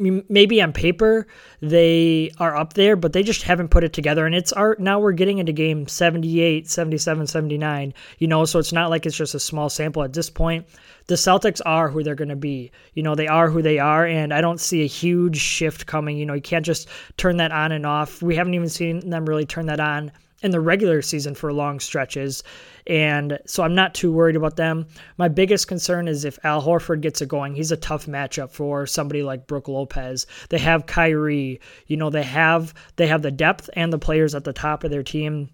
maybe 0.00 0.62
on 0.62 0.72
paper 0.72 1.26
they 1.60 2.30
are 2.38 2.56
up 2.56 2.72
there 2.72 2.96
but 2.96 3.12
they 3.12 3.22
just 3.22 3.42
haven't 3.42 3.68
put 3.68 3.84
it 3.84 3.92
together. 3.92 4.26
And 4.26 4.34
it's 4.34 4.52
art 4.52 4.80
now 4.80 4.98
we're 4.98 5.12
getting 5.12 5.38
into 5.38 5.52
game 5.52 5.86
78 5.86 6.68
77 6.68 7.26
79 7.26 7.94
you 8.18 8.26
know 8.26 8.44
so 8.44 8.58
it's 8.58 8.72
not 8.72 8.90
like 8.90 9.06
it's 9.06 9.16
just 9.16 9.34
a 9.34 9.40
small 9.40 9.68
sample 9.68 10.02
at 10.02 10.12
this 10.12 10.30
point. 10.30 10.66
The 11.06 11.14
celtics 11.16 11.60
are 11.66 11.88
who 11.88 12.02
they're 12.02 12.14
going 12.14 12.28
to 12.28 12.36
be. 12.36 12.70
You 12.94 13.02
know 13.02 13.14
they 13.14 13.28
are 13.28 13.50
who 13.50 13.62
they 13.62 13.78
are 13.78 14.06
and 14.06 14.32
i 14.32 14.40
don't 14.40 14.60
see 14.60 14.82
a 14.82 14.86
huge 14.86 15.38
shift 15.38 15.86
coming. 15.86 16.16
You 16.16 16.26
know 16.26 16.34
you 16.34 16.42
can't 16.42 16.64
just 16.64 16.88
turn 17.16 17.36
that 17.36 17.52
on 17.52 17.72
and 17.72 17.86
off. 17.86 18.22
We 18.22 18.36
haven't 18.36 18.54
even 18.54 18.68
seen 18.68 19.10
them 19.10 19.26
really 19.26 19.46
turn 19.46 19.66
that 19.66 19.80
on 19.80 20.12
in 20.42 20.50
the 20.50 20.60
regular 20.60 21.02
season 21.02 21.34
for 21.34 21.52
long 21.52 21.80
stretches. 21.80 22.42
And 22.86 23.38
so 23.46 23.62
I'm 23.62 23.74
not 23.74 23.94
too 23.94 24.12
worried 24.12 24.36
about 24.36 24.56
them. 24.56 24.86
My 25.18 25.28
biggest 25.28 25.68
concern 25.68 26.08
is 26.08 26.24
if 26.24 26.38
Al 26.44 26.62
Horford 26.62 27.02
gets 27.02 27.20
it 27.20 27.28
going, 27.28 27.54
he's 27.54 27.72
a 27.72 27.76
tough 27.76 28.06
matchup 28.06 28.50
for 28.50 28.86
somebody 28.86 29.22
like 29.22 29.46
Brook 29.46 29.68
Lopez. 29.68 30.26
They 30.48 30.58
have 30.58 30.86
Kyrie, 30.86 31.60
you 31.86 31.96
know, 31.96 32.10
they 32.10 32.22
have 32.22 32.74
they 32.96 33.06
have 33.06 33.22
the 33.22 33.30
depth 33.30 33.68
and 33.74 33.92
the 33.92 33.98
players 33.98 34.34
at 34.34 34.44
the 34.44 34.52
top 34.52 34.84
of 34.84 34.90
their 34.90 35.02
team 35.02 35.50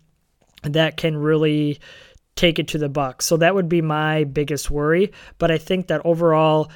that 0.63 0.97
can 0.97 1.17
really 1.17 1.79
take 2.37 2.59
it 2.59 2.69
to 2.69 2.79
the 2.79 2.89
Bucks. 2.89 3.27
So 3.27 3.39
that 3.39 3.55
would 3.55 3.69
be 3.69 3.83
my 3.83 4.25
biggest 4.25 4.71
worry, 4.71 5.13
but 5.39 5.51
I 5.51 5.59
think 5.59 5.89
that 5.89 6.05
overall 6.05 6.71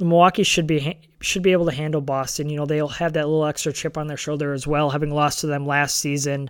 Milwaukee 0.00 0.42
should 0.42 0.66
be 0.66 0.98
should 1.20 1.42
be 1.42 1.52
able 1.52 1.66
to 1.66 1.72
handle 1.72 2.00
Boston. 2.00 2.48
You 2.48 2.56
know, 2.56 2.66
they'll 2.66 2.88
have 2.88 3.12
that 3.12 3.28
little 3.28 3.44
extra 3.44 3.72
chip 3.72 3.98
on 3.98 4.06
their 4.06 4.16
shoulder 4.16 4.52
as 4.52 4.66
well, 4.66 4.90
having 4.90 5.10
lost 5.10 5.40
to 5.40 5.46
them 5.46 5.66
last 5.66 5.98
season. 5.98 6.48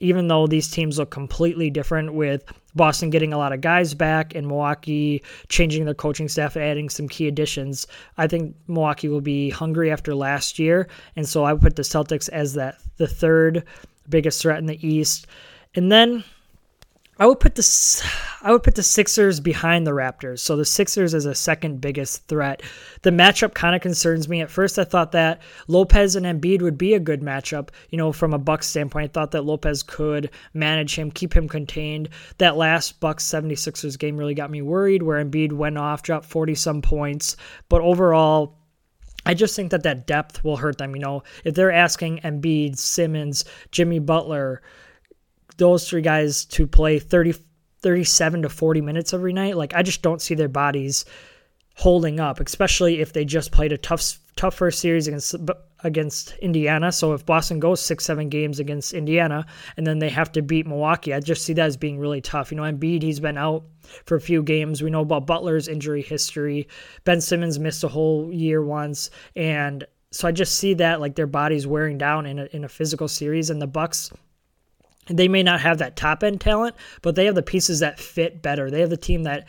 Even 0.00 0.28
though 0.28 0.46
these 0.46 0.70
teams 0.70 0.98
look 0.98 1.10
completely 1.10 1.70
different, 1.70 2.14
with 2.14 2.44
Boston 2.74 3.10
getting 3.10 3.32
a 3.32 3.38
lot 3.38 3.52
of 3.52 3.60
guys 3.60 3.94
back 3.94 4.34
and 4.34 4.46
Milwaukee 4.46 5.22
changing 5.48 5.84
their 5.84 5.94
coaching 5.94 6.28
staff, 6.28 6.56
adding 6.56 6.88
some 6.88 7.08
key 7.08 7.26
additions, 7.28 7.86
I 8.16 8.26
think 8.26 8.54
Milwaukee 8.68 9.08
will 9.08 9.20
be 9.20 9.50
hungry 9.50 9.90
after 9.90 10.14
last 10.14 10.58
year, 10.58 10.88
and 11.16 11.28
so 11.28 11.44
I 11.44 11.52
would 11.52 11.62
put 11.62 11.76
the 11.76 11.82
Celtics 11.82 12.28
as 12.28 12.54
that 12.54 12.78
the 12.96 13.08
third 13.08 13.64
biggest 14.08 14.40
threat 14.40 14.58
in 14.58 14.66
the 14.66 14.86
East, 14.86 15.26
and 15.74 15.90
then 15.90 16.24
I 17.18 17.26
would 17.26 17.40
put 17.40 17.56
the 17.56 18.04
I 18.40 18.52
would 18.52 18.62
put 18.62 18.74
the 18.74 18.82
Sixers 18.82 19.38
behind 19.38 19.86
the 19.86 19.90
Raptors. 19.90 20.38
So 20.38 20.56
the 20.56 20.64
Sixers 20.64 21.12
is 21.12 21.26
a 21.26 21.34
second 21.34 21.80
biggest 21.80 22.26
threat. 22.26 22.62
The 23.02 23.10
matchup 23.10 23.52
kind 23.52 23.76
of 23.76 23.82
concerns 23.82 24.28
me. 24.28 24.40
At 24.40 24.50
first, 24.50 24.78
I 24.78 24.84
thought 24.84 25.12
that 25.12 25.42
Lopez 25.68 26.16
and 26.16 26.24
Embiid 26.24 26.62
would 26.62 26.78
be 26.78 26.94
a 26.94 27.00
good 27.00 27.20
matchup. 27.20 27.68
You 27.90 27.98
know, 27.98 28.12
from 28.12 28.32
a 28.32 28.38
Bucks 28.38 28.66
standpoint, 28.66 29.10
I 29.10 29.12
thought 29.12 29.30
that 29.32 29.44
Lopez 29.44 29.82
could 29.82 30.30
manage 30.54 30.94
him, 30.94 31.10
keep 31.10 31.36
him 31.36 31.48
contained. 31.48 32.08
That 32.38 32.56
last 32.56 32.98
Bucks 32.98 33.24
76ers 33.24 33.98
game 33.98 34.16
really 34.16 34.34
got 34.34 34.50
me 34.50 34.62
worried, 34.62 35.02
where 35.02 35.22
Embiid 35.22 35.52
went 35.52 35.76
off, 35.76 36.02
dropped 36.02 36.24
40 36.24 36.54
some 36.54 36.80
points. 36.80 37.36
But 37.68 37.82
overall, 37.82 38.56
I 39.26 39.34
just 39.34 39.54
think 39.54 39.70
that 39.70 39.82
that 39.82 40.06
depth 40.06 40.42
will 40.42 40.56
hurt 40.56 40.78
them. 40.78 40.96
You 40.96 41.02
know, 41.02 41.22
if 41.44 41.54
they're 41.54 41.70
asking 41.70 42.20
Embiid, 42.20 42.78
Simmons, 42.78 43.44
Jimmy 43.70 43.98
Butler 43.98 44.62
those 45.62 45.88
three 45.88 46.02
guys 46.02 46.44
to 46.46 46.66
play 46.66 46.98
30, 46.98 47.34
37 47.82 48.42
to 48.42 48.48
40 48.48 48.80
minutes 48.80 49.14
every 49.14 49.32
night, 49.32 49.56
like 49.56 49.74
I 49.74 49.82
just 49.82 50.02
don't 50.02 50.20
see 50.20 50.34
their 50.34 50.48
bodies 50.48 51.04
holding 51.76 52.18
up, 52.18 52.40
especially 52.40 53.00
if 53.00 53.12
they 53.12 53.24
just 53.24 53.52
played 53.52 53.72
a 53.72 53.78
tough 53.78 54.18
tough 54.34 54.54
first 54.54 54.80
series 54.80 55.06
against 55.06 55.36
against 55.84 56.32
Indiana. 56.38 56.90
So 56.90 57.12
if 57.12 57.24
Boston 57.24 57.60
goes 57.60 57.80
six 57.80 58.04
seven 58.04 58.28
games 58.28 58.58
against 58.58 58.92
Indiana 58.92 59.46
and 59.76 59.86
then 59.86 60.00
they 60.00 60.08
have 60.08 60.32
to 60.32 60.42
beat 60.42 60.66
Milwaukee, 60.66 61.14
I 61.14 61.20
just 61.20 61.44
see 61.44 61.52
that 61.52 61.66
as 61.66 61.76
being 61.76 61.98
really 61.98 62.20
tough. 62.20 62.50
You 62.50 62.56
know, 62.56 62.64
Embiid 62.64 63.02
he's 63.02 63.20
been 63.20 63.38
out 63.38 63.62
for 64.04 64.16
a 64.16 64.20
few 64.20 64.42
games. 64.42 64.82
We 64.82 64.90
know 64.90 65.02
about 65.02 65.28
Butler's 65.28 65.68
injury 65.68 66.02
history. 66.02 66.66
Ben 67.04 67.20
Simmons 67.20 67.60
missed 67.60 67.84
a 67.84 67.88
whole 67.88 68.32
year 68.32 68.64
once, 68.64 69.10
and 69.36 69.86
so 70.10 70.26
I 70.26 70.32
just 70.32 70.56
see 70.56 70.74
that 70.74 71.00
like 71.00 71.14
their 71.14 71.28
bodies 71.28 71.68
wearing 71.68 71.98
down 71.98 72.26
in 72.26 72.40
a, 72.40 72.44
in 72.46 72.64
a 72.64 72.68
physical 72.68 73.06
series, 73.06 73.48
and 73.48 73.62
the 73.62 73.68
Bucks 73.68 74.10
they 75.06 75.28
may 75.28 75.42
not 75.42 75.60
have 75.60 75.78
that 75.78 75.96
top 75.96 76.22
end 76.22 76.40
talent, 76.40 76.76
but 77.02 77.14
they 77.14 77.24
have 77.26 77.34
the 77.34 77.42
pieces 77.42 77.80
that 77.80 77.98
fit 77.98 78.42
better. 78.42 78.70
They 78.70 78.80
have 78.80 78.90
the 78.90 78.96
team 78.96 79.24
that 79.24 79.46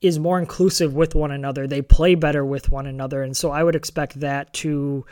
is 0.00 0.18
more 0.18 0.38
inclusive 0.38 0.94
with 0.94 1.14
one 1.14 1.30
another. 1.30 1.66
They 1.66 1.80
play 1.80 2.14
better 2.14 2.44
with 2.44 2.70
one 2.70 2.86
another, 2.86 3.22
and 3.22 3.36
so 3.36 3.50
I 3.50 3.62
would 3.62 3.76
expect 3.76 4.20
that 4.20 4.52
to 4.54 5.04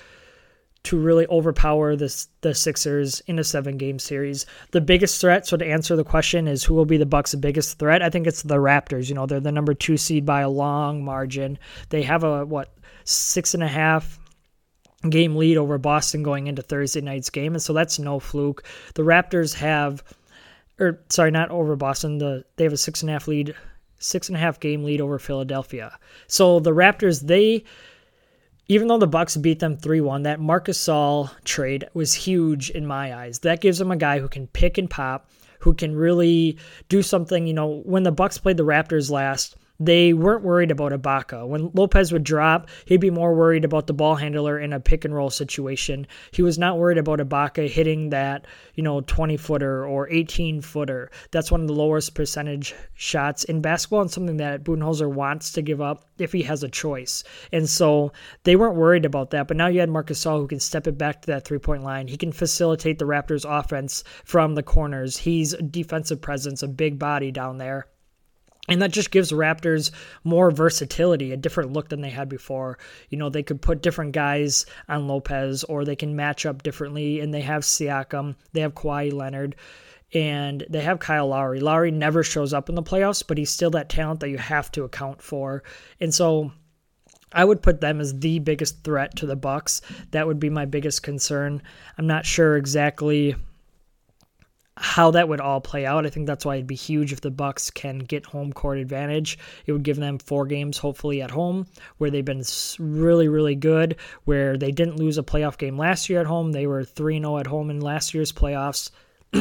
to 0.83 0.99
really 0.99 1.27
overpower 1.27 1.95
this 1.95 2.29
the 2.41 2.55
Sixers 2.55 3.21
in 3.27 3.39
a 3.39 3.45
seven 3.45 3.77
game 3.77 3.99
series. 3.99 4.47
The 4.71 4.81
biggest 4.81 5.21
threat, 5.21 5.47
so 5.47 5.57
to 5.57 5.67
answer 5.67 5.95
the 5.95 6.05
question, 6.05 6.49
is 6.49 6.65
who 6.65 6.75
will 6.75 6.87
be 6.87 6.97
the 6.97 7.07
Bucks' 7.07 7.35
biggest 7.35 7.79
threat? 7.79 8.03
I 8.03 8.11
think 8.11 8.27
it's 8.27 8.43
the 8.43 8.57
Raptors. 8.57 9.09
You 9.09 9.15
know, 9.15 9.27
they're 9.27 9.41
the 9.41 9.53
number 9.53 9.75
two 9.75 9.97
seed 9.97 10.25
by 10.25 10.41
a 10.41 10.49
long 10.49 11.05
margin. 11.05 11.59
They 11.91 12.03
have 12.03 12.25
a 12.25 12.45
what 12.45 12.73
six 13.05 13.55
and 13.55 13.63
a 13.63 13.69
half 13.69 14.19
game 15.09 15.37
lead 15.37 15.57
over 15.57 15.79
Boston 15.79 16.23
going 16.23 16.47
into 16.47 16.61
Thursday 16.63 17.01
night's 17.01 17.31
game, 17.31 17.55
and 17.55 17.63
so 17.63 17.73
that's 17.73 17.99
no 17.99 18.21
fluke. 18.21 18.65
The 18.95 19.03
Raptors 19.03 19.55
have, 19.55 20.03
or 20.79 21.01
sorry, 21.09 21.31
not 21.31 21.51
over 21.51 21.75
Boston. 21.77 22.19
The 22.19 22.45
they 22.57 22.65
have 22.65 22.73
a 22.73 22.77
six 22.77 23.01
and 23.01 23.09
a 23.09 23.15
half 23.15 23.27
lead, 23.27 23.55
six 23.99 24.29
and 24.29 24.37
a 24.37 24.41
half 24.41 24.61
game 24.61 24.85
lead 24.85 25.01
over 25.01 25.19
Philadelphia. 25.19 25.99
So 26.27 26.61
the 26.61 26.73
Raptors, 26.73 27.23
they, 27.23 27.65
even 28.69 28.89
though 28.89 28.99
the 28.99 29.07
Bucks 29.07 29.37
beat 29.39 29.61
them 29.61 29.77
three 29.77 30.03
one, 30.03 30.25
that 30.25 30.41
Marcus 30.41 30.79
Gasol 30.79 31.31
trade 31.45 31.89
was 31.95 32.13
huge 32.13 32.69
in 32.69 32.87
my 32.87 33.15
eyes. 33.15 33.39
That 33.39 33.63
gives 33.63 33.79
them 33.79 33.91
a 33.91 33.97
guy 33.97 34.19
who 34.19 34.29
can 34.29 34.49
pick 34.49 34.77
and 34.77 34.91
pop, 34.91 35.31
who 35.61 35.73
can 35.73 35.97
really 35.97 36.59
do 36.91 37.03
something. 37.03 37.47
You 37.47 37.55
know, 37.55 37.81
when 37.87 38.03
the 38.03 38.13
Bucks 38.13 38.37
played 38.37 38.59
the 38.59 38.65
Raptors 38.67 39.11
last 39.11 39.57
they 39.81 40.13
weren't 40.13 40.45
worried 40.45 40.71
about 40.71 40.93
Ibaka. 40.93 41.47
When 41.49 41.71
Lopez 41.75 42.13
would 42.13 42.23
drop, 42.23 42.69
he'd 42.85 43.01
be 43.01 43.11
more 43.11 43.35
worried 43.35 43.65
about 43.65 43.87
the 43.89 43.95
ball 43.95 44.15
handler 44.15 44.59
in 44.59 44.73
a 44.73 44.79
pick 44.79 45.05
and 45.05 45.15
roll 45.15 45.31
situation. 45.31 46.07
He 46.31 46.43
was 46.43 46.59
not 46.59 46.79
worried 46.79 46.99
about 46.99 47.19
Ibaka 47.19 47.69
hitting 47.69 48.11
that, 48.11 48.47
you 48.75 48.83
know, 48.83 49.01
20 49.01 49.37
footer 49.37 49.85
or 49.85 50.09
18 50.11 50.61
footer. 50.61 51.11
That's 51.33 51.51
one 51.51 51.63
of 51.63 51.67
the 51.67 51.73
lowest 51.73 52.15
percentage 52.15 52.75
shots 52.95 53.43
in 53.45 53.61
basketball 53.61 54.03
and 54.03 54.11
something 54.11 54.37
that 54.37 54.63
Budenholzer 54.63 55.11
wants 55.11 55.51
to 55.53 55.63
give 55.63 55.81
up 55.81 56.05
if 56.19 56.31
he 56.33 56.43
has 56.43 56.63
a 56.63 56.69
choice. 56.69 57.25
And 57.51 57.69
so 57.69 58.13
they 58.45 58.57
weren't 58.57 58.77
worried 58.77 59.05
about 59.05 59.31
that. 59.31 59.49
But 59.49 59.57
now 59.57 59.67
you 59.67 59.81
had 59.81 59.91
Marcus 59.91 60.21
Gasol 60.21 60.41
who 60.41 60.47
can 60.47 60.61
step 60.61 60.87
it 60.87 60.99
back 60.99 61.23
to 61.23 61.27
that 61.29 61.45
three 61.45 61.59
point 61.59 61.83
line. 61.83 62.09
He 62.09 62.17
can 62.17 62.33
facilitate 62.33 62.99
the 62.99 63.07
Raptors 63.07 63.49
offense 63.49 64.05
from 64.25 64.55
the 64.55 64.63
corners. 64.63 65.17
He's 65.17 65.55
a 65.55 65.63
defensive 65.63 66.21
presence, 66.21 66.63
a 66.63 66.69
big 66.69 66.99
body 66.99 67.31
down 67.31 67.59
there. 67.59 67.87
And 68.69 68.81
that 68.83 68.93
just 68.93 69.11
gives 69.11 69.33
Raptors 69.33 69.91
more 70.23 70.51
versatility, 70.51 71.33
a 71.33 71.37
different 71.37 71.73
look 71.73 71.89
than 71.89 72.03
they 72.03 72.11
had 72.11 72.29
before. 72.29 72.79
You 73.09 73.19
know, 73.19 73.29
they 73.29 73.43
could 73.43 73.63
put 73.63 73.83
different 73.83 74.13
guys 74.13 74.67
on 74.89 75.09
Lopez 75.09 75.65
or 75.65 75.85
they 75.85 75.97
can 75.97 76.15
match 76.15 76.47
up 76.47 76.63
differently. 76.63 77.21
And 77.21 77.33
they 77.35 77.41
have 77.41 77.63
Siakam, 77.63 78.37
they 78.53 78.61
have 78.61 78.75
Kawhi 78.75 79.13
Leonard, 79.13 79.57
and 80.13 80.65
they 80.69 80.81
have 80.81 80.99
Kyle 80.99 81.29
Lowry. 81.29 81.61
Lowry 81.61 81.91
never 81.91 82.23
shows 82.23 82.53
up 82.53 82.69
in 82.69 82.75
the 82.75 82.83
playoffs, 82.83 83.25
but 83.27 83.39
he's 83.39 83.51
still 83.51 83.71
that 83.71 83.89
talent 83.89 84.21
that 84.21 84.31
you 84.31 84.39
have 84.39 84.71
to 84.73 84.85
account 84.85 85.23
for. 85.23 85.63
And 86.01 86.13
so 86.13 86.53
I 87.33 87.45
would 87.45 87.63
put 87.63 87.81
them 87.81 88.01
as 88.01 88.19
the 88.19 88.41
biggest 88.41 88.83
threat 88.83 89.17
to 89.17 89.27
the 89.27 89.37
Bucks. 89.37 89.83
That 90.11 90.27
would 90.27 90.41
be 90.41 90.51
my 90.51 90.65
biggest 90.65 91.03
concern. 91.03 91.63
I'm 91.97 92.07
not 92.07 92.27
sure 92.27 92.57
exactly 92.57 93.37
how 94.81 95.11
that 95.11 95.29
would 95.29 95.43
all 95.43 95.61
play 95.61 95.85
out. 95.85 96.07
I 96.07 96.11
think 96.11 96.27
that's 96.27 96.47
why 96.47 96.55
it'd 96.55 96.67
be 96.67 96.75
huge 96.75 97.13
if 97.13 97.21
the 97.21 97.31
Bucks 97.31 97.71
can 97.71 97.99
get 97.99 98.25
home 98.25 98.51
court 98.51 98.79
advantage. 98.79 99.39
It 99.67 99.73
would 99.73 99.83
give 99.83 99.99
them 99.99 100.19
four 100.19 100.47
games, 100.47 100.79
hopefully 100.79 101.21
at 101.21 101.31
home, 101.31 101.67
where 101.99 102.11
they've 102.11 102.25
been 102.25 102.43
really, 102.79 103.29
really 103.29 103.55
good. 103.55 103.97
Where 104.25 104.57
they 104.57 104.73
didn't 104.73 104.97
lose 104.97 105.19
a 105.19 105.23
playoff 105.23 105.59
game 105.59 105.77
last 105.77 106.09
year 106.09 106.21
at 106.21 106.27
home. 106.27 106.53
They 106.53 106.67
were 106.67 106.83
3-0 106.83 107.41
at 107.41 107.47
home 107.47 107.69
in 107.69 107.81
last 107.81 108.15
year's 108.15 108.33
playoffs. 108.33 108.91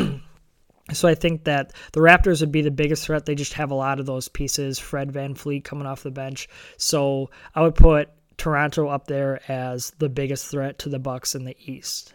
so 0.91 1.07
I 1.07 1.15
think 1.15 1.45
that 1.45 1.71
the 1.93 2.01
Raptors 2.01 2.41
would 2.41 2.51
be 2.51 2.61
the 2.61 2.69
biggest 2.69 3.05
threat. 3.05 3.25
They 3.25 3.35
just 3.35 3.53
have 3.53 3.71
a 3.71 3.75
lot 3.75 4.01
of 4.01 4.05
those 4.05 4.27
pieces. 4.27 4.77
Fred 4.77 5.13
VanVleet 5.13 5.63
coming 5.63 5.87
off 5.87 6.03
the 6.03 6.11
bench. 6.11 6.49
So 6.75 7.29
I 7.55 7.61
would 7.61 7.75
put 7.75 8.09
Toronto 8.35 8.89
up 8.89 9.07
there 9.07 9.39
as 9.49 9.91
the 9.99 10.09
biggest 10.09 10.47
threat 10.47 10.79
to 10.79 10.89
the 10.89 10.99
Bucks 10.99 11.33
in 11.33 11.45
the 11.45 11.55
East. 11.65 12.13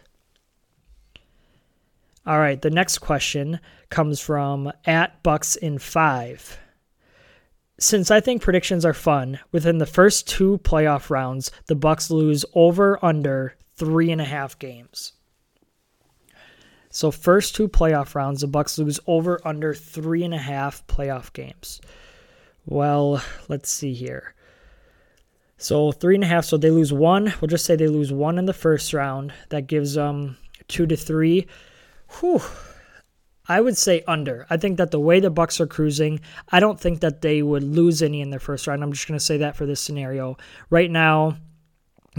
All 2.25 2.39
right, 2.39 2.59
the 2.59 2.71
next 2.71 2.99
question 2.99 3.59
comes 3.89 4.19
from 4.19 4.71
at 4.85 5.21
Bucks 5.21 5.55
in 5.55 5.77
five. 5.77 6.57
Since 7.77 8.09
I 8.09 8.19
think 8.19 8.41
predictions 8.41 8.85
are 8.85 8.93
fun, 8.93 9.39
within 9.51 9.77
the 9.77 9.85
first 9.85 10.27
two 10.27 10.59
playoff 10.59 11.09
rounds, 11.09 11.51
the 11.67 11.75
Bucks 11.75 12.09
lose 12.09 12.45
over 12.53 13.03
under 13.03 13.55
three 13.75 14.11
and 14.11 14.21
a 14.21 14.25
half 14.25 14.57
games. 14.57 15.13
So 16.89 17.11
first 17.11 17.55
two 17.55 17.67
playoff 17.67 18.15
rounds, 18.15 18.41
the 18.41 18.47
Bucks 18.47 18.79
lose 18.79 18.99
over 19.05 19.39
under 19.45 19.73
three 19.73 20.23
and 20.23 20.33
a 20.33 20.39
half 20.39 20.87
playoff 20.87 21.33
games. 21.33 21.81
Well, 22.65 23.21
let's 23.49 23.69
see 23.69 23.93
here. 23.93 24.33
So 25.57 25.91
three 25.91 26.15
and 26.15 26.23
a 26.23 26.27
half. 26.27 26.45
So 26.45 26.57
they 26.57 26.71
lose 26.71 26.93
one. 26.93 27.33
We'll 27.39 27.49
just 27.49 27.65
say 27.65 27.75
they 27.75 27.87
lose 27.87 28.11
one 28.11 28.39
in 28.39 28.45
the 28.45 28.53
first 28.53 28.93
round. 28.93 29.33
That 29.49 29.67
gives 29.67 29.93
them 29.93 30.37
two 30.67 30.87
to 30.87 30.95
three. 30.95 31.47
Whew. 32.19 32.41
I 33.47 33.61
would 33.61 33.77
say 33.77 34.03
under. 34.07 34.47
I 34.49 34.57
think 34.57 34.77
that 34.77 34.91
the 34.91 34.99
way 34.99 35.19
the 35.19 35.29
Bucks 35.29 35.61
are 35.61 35.67
cruising, 35.67 36.19
I 36.49 36.59
don't 36.59 36.79
think 36.79 37.01
that 37.01 37.21
they 37.21 37.41
would 37.41 37.63
lose 37.63 38.01
any 38.01 38.21
in 38.21 38.31
their 38.31 38.39
first 38.39 38.65
round. 38.65 38.83
I'm 38.83 38.91
just 38.91 39.07
going 39.07 39.19
to 39.19 39.25
say 39.25 39.37
that 39.37 39.55
for 39.55 39.65
this 39.65 39.81
scenario. 39.81 40.37
Right 40.69 40.89
now, 40.89 41.37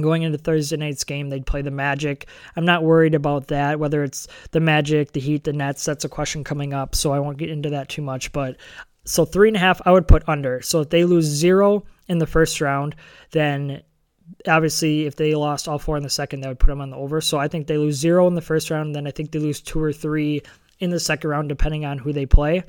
going 0.00 0.22
into 0.22 0.38
Thursday 0.38 0.76
night's 0.76 1.04
game, 1.04 1.28
they'd 1.28 1.46
play 1.46 1.62
the 1.62 1.70
Magic. 1.70 2.28
I'm 2.54 2.64
not 2.64 2.84
worried 2.84 3.14
about 3.14 3.48
that. 3.48 3.80
Whether 3.80 4.04
it's 4.04 4.28
the 4.52 4.60
Magic, 4.60 5.12
the 5.12 5.20
Heat, 5.20 5.44
the 5.44 5.52
Nets, 5.52 5.84
that's 5.84 6.04
a 6.04 6.08
question 6.08 6.44
coming 6.44 6.72
up, 6.72 6.94
so 6.94 7.12
I 7.12 7.18
won't 7.18 7.38
get 7.38 7.50
into 7.50 7.70
that 7.70 7.88
too 7.88 8.02
much. 8.02 8.30
But 8.32 8.56
so 9.04 9.24
three 9.24 9.48
and 9.48 9.56
a 9.56 9.60
half, 9.60 9.80
I 9.84 9.92
would 9.92 10.06
put 10.06 10.28
under. 10.28 10.62
So 10.62 10.82
if 10.82 10.90
they 10.90 11.04
lose 11.04 11.24
zero 11.24 11.84
in 12.06 12.18
the 12.18 12.26
first 12.26 12.60
round, 12.60 12.94
then 13.32 13.82
obviously, 14.48 15.06
if 15.06 15.16
they 15.16 15.34
lost 15.34 15.68
all 15.68 15.78
four 15.78 15.96
in 15.96 16.02
the 16.02 16.10
second, 16.10 16.40
that 16.40 16.48
would 16.48 16.58
put 16.58 16.68
them 16.68 16.80
on 16.80 16.90
the 16.90 16.96
over. 16.96 17.20
So 17.20 17.38
I 17.38 17.48
think 17.48 17.66
they 17.66 17.78
lose 17.78 17.96
zero 17.96 18.26
in 18.26 18.34
the 18.34 18.40
first 18.40 18.70
round, 18.70 18.94
then 18.94 19.06
I 19.06 19.10
think 19.10 19.30
they 19.30 19.38
lose 19.38 19.60
two 19.60 19.80
or 19.80 19.92
three 19.92 20.42
in 20.78 20.90
the 20.90 21.00
second 21.00 21.30
round, 21.30 21.48
depending 21.48 21.84
on 21.84 21.98
who 21.98 22.12
they 22.12 22.26
play. 22.26 22.62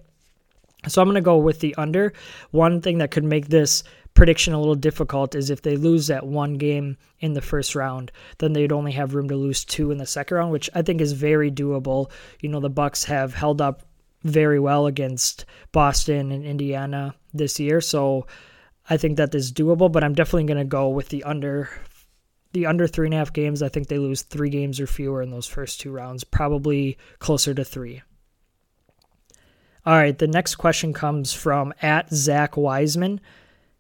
So 0.88 1.02
I'm 1.02 1.08
going 1.08 1.16
to 1.16 1.22
go 1.22 1.38
with 1.38 1.60
the 1.60 1.76
under. 1.76 2.14
One 2.52 2.82
thing 2.82 3.00
that 3.00 3.12
could 3.12 3.24
make 3.24 3.48
this 3.48 3.84
prediction 4.14 4.54
a 4.54 4.60
little 4.60 4.76
difficult 4.76 5.36
is 5.36 5.50
if 5.50 5.62
they 5.62 5.76
lose 5.76 6.08
that 6.08 6.26
one 6.26 6.54
game 6.54 6.98
in 7.20 7.34
the 7.34 7.42
first 7.42 7.76
round, 7.76 8.12
then 8.38 8.54
they'd 8.54 8.72
only 8.72 8.92
have 8.92 9.14
room 9.14 9.28
to 9.30 9.36
lose 9.36 9.66
two 9.66 9.92
in 9.92 9.98
the 9.98 10.06
second 10.06 10.38
round, 10.38 10.52
which 10.52 10.70
I 10.74 10.82
think 10.82 11.02
is 11.02 11.14
very 11.14 11.52
doable. 11.52 12.10
You 12.40 12.50
know, 12.50 12.60
the 12.60 12.70
Bucks 12.70 13.04
have 13.04 13.34
held 13.34 13.62
up 13.62 13.84
very 14.24 14.60
well 14.60 14.88
against 14.88 15.46
Boston 15.72 16.32
and 16.32 16.46
Indiana 16.46 17.16
this 17.34 17.60
year, 17.60 17.82
so 17.82 18.26
I 18.89 18.98
think 18.98 19.17
that 19.17 19.36
is 19.36 19.51
doable, 19.51 19.91
but 19.91 20.03
I'm 20.03 20.13
definitely 20.13 20.46
going 20.46 20.58
to 20.58 20.65
go 20.65 20.89
with 20.89 21.10
the 21.10 21.24
under 21.24 21.70
the 22.53 22.65
under 22.65 22.88
three 22.88 23.08
and 23.08 23.13
a 23.13 23.17
half 23.17 23.34
games. 23.34 23.62
I 23.62 23.70
think 23.70 23.88
they 23.88 23.98
lose 23.98 24.22
three 24.22 24.50
games 24.50 24.79
or 24.79 24.88
fewer 24.88 25.22
in 25.22 25.29
those 25.29 25.48
first 25.48 25.82
two 25.82 25.91
rounds, 25.91 26.24
probably 26.24 26.98
closer 27.20 27.53
to 27.53 27.65
three. 27.65 28.01
All 29.86 29.94
right, 29.94 30.17
the 30.17 30.27
next 30.27 30.56
question 30.56 30.94
comes 30.94 31.34
from 31.34 31.74
at 31.82 32.12
Zach 32.13 32.58
Wiseman. 32.58 33.22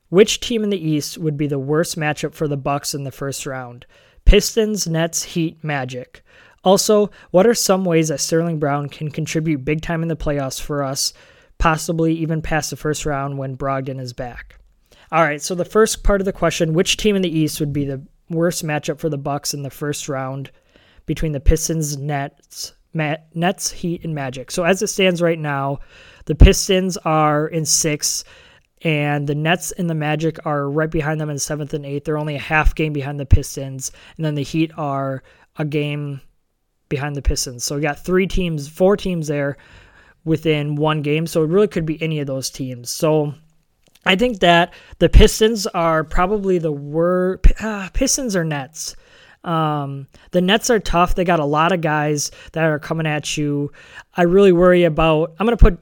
Which 0.09 0.39
team 0.39 0.63
in 0.63 0.69
the 0.69 0.89
East 0.89 1.17
would 1.17 1.35
be 1.35 1.47
the 1.47 1.59
worst 1.59 1.97
matchup 1.97 2.33
for 2.33 2.47
the 2.47 2.55
Bucks 2.55 2.93
in 2.93 3.03
the 3.03 3.11
first 3.11 3.45
round? 3.45 3.85
Pistons, 4.23 4.87
Nets, 4.87 5.23
Heat, 5.23 5.61
Magic. 5.63 6.23
Also, 6.63 7.11
what 7.31 7.45
are 7.45 7.53
some 7.53 7.83
ways 7.83 8.07
that 8.07 8.21
Sterling 8.21 8.57
Brown 8.57 8.87
can 8.87 9.11
contribute 9.11 9.65
big 9.65 9.81
time 9.81 10.01
in 10.01 10.07
the 10.07 10.15
playoffs 10.15 10.61
for 10.61 10.81
us 10.81 11.13
possibly 11.57 12.13
even 12.13 12.41
past 12.41 12.69
the 12.69 12.75
first 12.75 13.05
round 13.05 13.37
when 13.37 13.57
Brogdon 13.57 13.99
is 13.99 14.13
back. 14.13 14.56
All 15.11 15.23
right, 15.23 15.41
so 15.41 15.55
the 15.55 15.63
first 15.63 16.03
part 16.03 16.19
of 16.19 16.25
the 16.25 16.33
question, 16.33 16.73
which 16.73 16.97
team 16.97 17.15
in 17.15 17.21
the 17.21 17.39
East 17.39 17.59
would 17.59 17.71
be 17.71 17.85
the 17.85 18.05
worst 18.29 18.65
matchup 18.65 18.99
for 18.99 19.09
the 19.09 19.17
Bucks 19.17 19.53
in 19.53 19.63
the 19.63 19.69
first 19.69 20.09
round 20.09 20.51
between 21.05 21.31
the 21.31 21.39
Pistons, 21.39 21.97
Nets, 21.97 22.73
Nets, 22.93 23.71
Heat, 23.71 24.03
and 24.03 24.13
Magic. 24.13 24.51
So 24.51 24.63
as 24.63 24.81
it 24.81 24.87
stands 24.87 25.21
right 25.21 25.39
now, 25.39 25.79
the 26.25 26.35
Pistons 26.35 26.97
are 26.97 27.47
in 27.47 27.63
six, 27.63 28.25
and 28.81 29.27
the 29.27 29.35
Nets 29.35 29.71
and 29.71 29.89
the 29.89 29.95
Magic 29.95 30.45
are 30.45 30.69
right 30.69 30.91
behind 30.91 31.21
them 31.21 31.29
in 31.29 31.39
seventh 31.39 31.73
and 31.73 31.85
eighth. 31.85 32.03
They're 32.03 32.17
only 32.17 32.35
a 32.35 32.39
half 32.39 32.75
game 32.75 32.91
behind 32.91 33.17
the 33.19 33.25
Pistons, 33.25 33.91
and 34.17 34.25
then 34.25 34.35
the 34.35 34.43
Heat 34.43 34.71
are 34.77 35.23
a 35.55 35.63
game 35.63 36.19
behind 36.89 37.15
the 37.15 37.21
Pistons. 37.21 37.63
So 37.63 37.75
we 37.75 37.81
got 37.81 38.03
three 38.03 38.27
teams, 38.27 38.67
four 38.67 38.97
teams 38.97 39.27
there 39.27 39.57
within 40.25 40.75
one 40.75 41.01
game. 41.01 41.27
So 41.27 41.43
it 41.43 41.49
really 41.49 41.67
could 41.67 41.85
be 41.85 42.01
any 42.01 42.19
of 42.19 42.27
those 42.27 42.49
teams. 42.49 42.89
So 42.89 43.33
I 44.07 44.15
think 44.15 44.39
that 44.39 44.73
the 44.99 45.09
Pistons 45.09 45.67
are 45.67 46.03
probably 46.03 46.57
the 46.57 46.71
worst. 46.71 47.45
Uh, 47.61 47.89
Pistons 47.93 48.35
or 48.35 48.43
Nets. 48.43 48.95
Um, 49.43 50.07
the 50.31 50.41
Nets 50.41 50.69
are 50.69 50.79
tough. 50.79 51.15
They 51.15 51.23
got 51.23 51.39
a 51.39 51.45
lot 51.45 51.71
of 51.71 51.81
guys 51.81 52.31
that 52.53 52.63
are 52.63 52.79
coming 52.79 53.07
at 53.07 53.37
you. 53.37 53.71
I 54.15 54.23
really 54.23 54.51
worry 54.51 54.83
about. 54.83 55.35
I'm 55.39 55.45
gonna 55.45 55.57
put. 55.57 55.79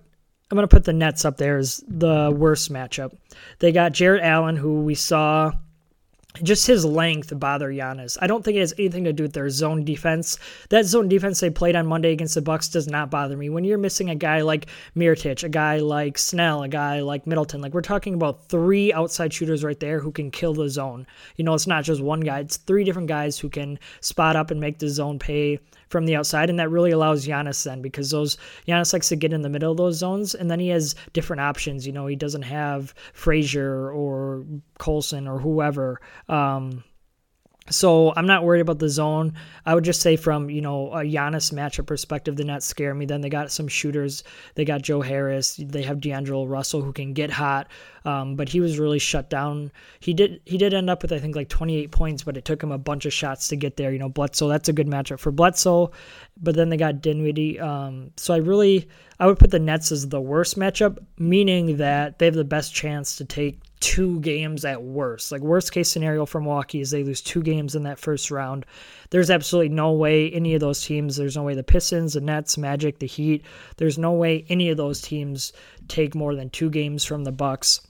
I'm 0.51 0.55
gonna 0.55 0.67
put 0.67 0.84
the 0.84 0.94
Nets 0.94 1.25
up 1.25 1.38
there 1.38 1.58
as 1.58 1.84
the 1.88 2.32
worst 2.36 2.72
matchup. 2.72 3.15
They 3.60 3.72
got 3.72 3.94
Jarrett 3.94 4.24
Allen, 4.24 4.55
who 4.55 4.82
we 4.82 4.96
saw 4.96 5.51
just 6.44 6.68
his 6.68 6.86
length 6.86 7.38
bother 7.39 7.72
Giannis. 7.72 8.18
I 8.22 8.27
don't 8.27 8.44
think 8.44 8.58
it 8.58 8.62
has 8.62 8.74
anything 8.77 9.04
to 9.06 9.13
do 9.13 9.24
with 9.24 9.34
their 9.34 9.50
zone 9.50 9.84
defense. 9.84 10.38
That 10.70 10.86
zone 10.86 11.08
defense 11.08 11.39
they 11.39 11.50
played 11.50 11.75
on 11.75 11.88
Monday 11.88 12.12
against 12.12 12.36
the 12.36 12.42
Bucks 12.42 12.68
does 12.68 12.88
not 12.88 13.10
bother 13.10 13.38
me. 13.38 13.50
When 13.50 13.63
you're 13.63 13.77
missing 13.77 14.10
a 14.10 14.15
guy 14.15 14.42
like 14.42 14.68
Mirotic, 14.96 15.44
a 15.44 15.50
guy 15.50 15.77
like 15.80 16.18
Snell, 16.18 16.63
a 16.63 16.68
guy 16.68 17.01
like 17.01 17.27
Middleton, 17.27 17.62
like 17.62 17.74
we're 17.74 17.82
talking 17.82 18.13
about 18.13 18.48
three 18.48 18.94
outside 18.94 19.34
shooters 19.34 19.63
right 19.63 19.80
there 19.80 20.00
who 20.00 20.12
can 20.12 20.32
kill 20.32 20.54
the 20.54 20.70
zone. 20.70 21.08
You 21.36 21.44
know, 21.44 21.54
it's 21.54 21.68
not 21.68 21.84
just 21.84 22.01
one 22.01 22.22
guy; 22.22 22.39
it's 22.39 22.58
three 22.58 22.84
different 22.84 23.08
guys 23.08 23.39
who 23.39 23.50
can 23.50 23.80
spot 24.01 24.36
up 24.36 24.51
and 24.51 24.60
make 24.60 24.80
the 24.80 24.89
zone 24.89 25.20
pay 25.20 25.60
from 25.96 26.08
the 26.08 26.16
outside, 26.18 26.50
and 26.50 26.60
that 26.60 26.70
really 26.70 26.92
allows 26.92 27.25
Giannis 27.25 27.64
then 27.64 27.82
because 27.82 28.12
those 28.12 28.38
Giannis 28.68 28.92
likes 28.92 29.08
to 29.08 29.16
get 29.16 29.32
in 29.32 29.44
the 29.44 29.50
middle 29.50 29.72
of 29.72 29.78
those 29.78 29.96
zones, 29.96 30.36
and 30.36 30.52
then 30.52 30.60
he 30.60 30.68
has 30.68 30.94
different 31.14 31.40
options. 31.40 31.88
You 31.88 31.94
know, 31.94 32.06
he 32.06 32.18
doesn't 32.18 32.42
have 32.42 32.94
Frazier 33.14 33.90
or 33.92 34.46
Colson 34.78 35.25
or 35.25 35.40
whoever. 35.40 36.02
Um, 36.28 36.84
so 37.72 38.13
I'm 38.15 38.27
not 38.27 38.43
worried 38.43 38.62
about 38.62 38.77
the 38.77 38.89
zone. 38.89 39.34
I 39.65 39.74
would 39.74 39.84
just 39.84 40.01
say 40.01 40.17
from 40.17 40.51
you 40.51 40.62
know 40.62 40.93
a 40.93 40.98
Giannis 40.98 41.51
matchup 41.51 41.88
perspective, 41.88 42.36
the 42.36 42.43
Nets 42.43 42.67
scare 42.67 42.93
me. 42.93 43.05
Then 43.07 43.22
they 43.22 43.29
got 43.29 43.51
some 43.51 43.67
shooters. 43.67 44.24
They 44.53 44.65
got 44.65 44.84
Joe 44.84 45.01
Harris. 45.01 45.55
They 45.57 45.81
have 45.81 46.00
D'Angelo 46.00 46.45
Russell 46.45 46.84
who 46.84 46.93
can 46.93 47.13
get 47.13 47.31
hot, 47.31 47.67
um, 48.05 48.36
but 48.36 48.50
he 48.50 48.60
was 48.60 48.77
really 48.77 49.00
shut 49.00 49.31
down. 49.31 49.72
He 50.00 50.13
did 50.13 50.41
he 50.45 50.60
did 50.60 50.75
end 50.75 50.91
up 50.91 51.01
with 51.01 51.12
I 51.12 51.17
think 51.17 51.36
like 51.36 51.50
28 51.50 51.89
points, 51.89 52.24
but 52.24 52.38
it 52.38 52.45
took 52.45 52.62
him 52.62 52.72
a 52.72 52.77
bunch 52.77 53.07
of 53.07 53.13
shots 53.13 53.48
to 53.48 53.55
get 53.55 53.77
there. 53.77 53.91
You 53.91 54.00
know 54.00 54.10
Bledsoe. 54.10 54.48
That's 54.48 54.69
a 54.69 54.74
good 54.74 54.88
matchup 54.88 55.19
for 55.19 55.31
Bledsoe, 55.31 55.91
but 56.39 56.55
then 56.55 56.69
they 56.69 56.77
got 56.77 57.01
Dinwiddie. 57.01 57.60
Um, 57.60 58.12
so 58.15 58.36
I 58.36 58.38
really 58.38 58.88
I 59.19 59.25
would 59.25 59.39
put 59.39 59.50
the 59.50 59.60
Nets 59.60 59.91
as 59.91 60.07
the 60.07 60.22
worst 60.22 60.55
matchup, 60.60 61.00
meaning 61.17 61.77
that 61.77 62.19
they 62.19 62.25
have 62.25 62.36
the 62.36 62.43
best 62.43 62.75
chance 62.75 63.15
to 63.15 63.25
take 63.25 63.60
two 63.79 64.20
games 64.22 64.65
at 64.65 64.82
worst. 64.82 65.32
Like 65.32 65.41
worst 65.41 65.72
case 65.72 65.91
scenario 65.91 66.25
for 66.25 66.39
Milwaukee 66.39 66.82
is 66.82 66.91
they 66.91 67.03
lose 67.03 67.22
two 67.22 67.41
games 67.41 67.75
in 67.75 67.84
that 67.84 68.00
first 68.00 68.32
round. 68.32 68.65
There's 69.10 69.29
absolutely 69.29 69.70
no 69.70 69.91
way 69.91 70.32
any 70.32 70.53
of 70.53 70.62
those 70.62 70.84
teams, 70.84 71.17
there's 71.17 71.36
no 71.36 71.44
way 71.44 71.55
the 71.55 71.63
Pistons, 71.63 72.13
the 72.13 72.22
Nets, 72.22 72.58
Magic, 72.58 73.00
the 73.00 73.08
Heat, 73.08 73.44
there's 73.77 73.98
no 73.98 74.13
way 74.13 74.46
any 74.50 74.70
of 74.70 74.77
those 74.77 75.01
teams 75.01 75.53
take 75.88 76.15
more 76.15 76.36
than 76.36 76.50
two 76.50 76.70
games 76.70 77.03
from 77.03 77.24
the 77.24 77.32
Bucks. 77.32 77.86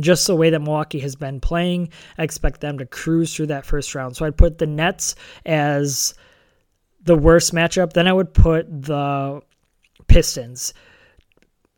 Just 0.00 0.26
the 0.26 0.34
way 0.34 0.50
that 0.50 0.60
Milwaukee 0.60 0.98
has 1.00 1.14
been 1.14 1.40
playing, 1.40 1.90
I 2.18 2.24
expect 2.24 2.60
them 2.60 2.78
to 2.78 2.86
cruise 2.86 3.34
through 3.34 3.46
that 3.46 3.64
first 3.64 3.94
round. 3.94 4.16
So 4.16 4.26
I'd 4.26 4.36
put 4.36 4.58
the 4.58 4.66
Nets 4.66 5.14
as 5.46 6.14
the 7.04 7.16
worst 7.16 7.54
matchup. 7.54 7.92
Then 7.92 8.08
I 8.08 8.12
would 8.12 8.34
put 8.34 8.66
the 8.68 9.40
Pistons 10.08 10.74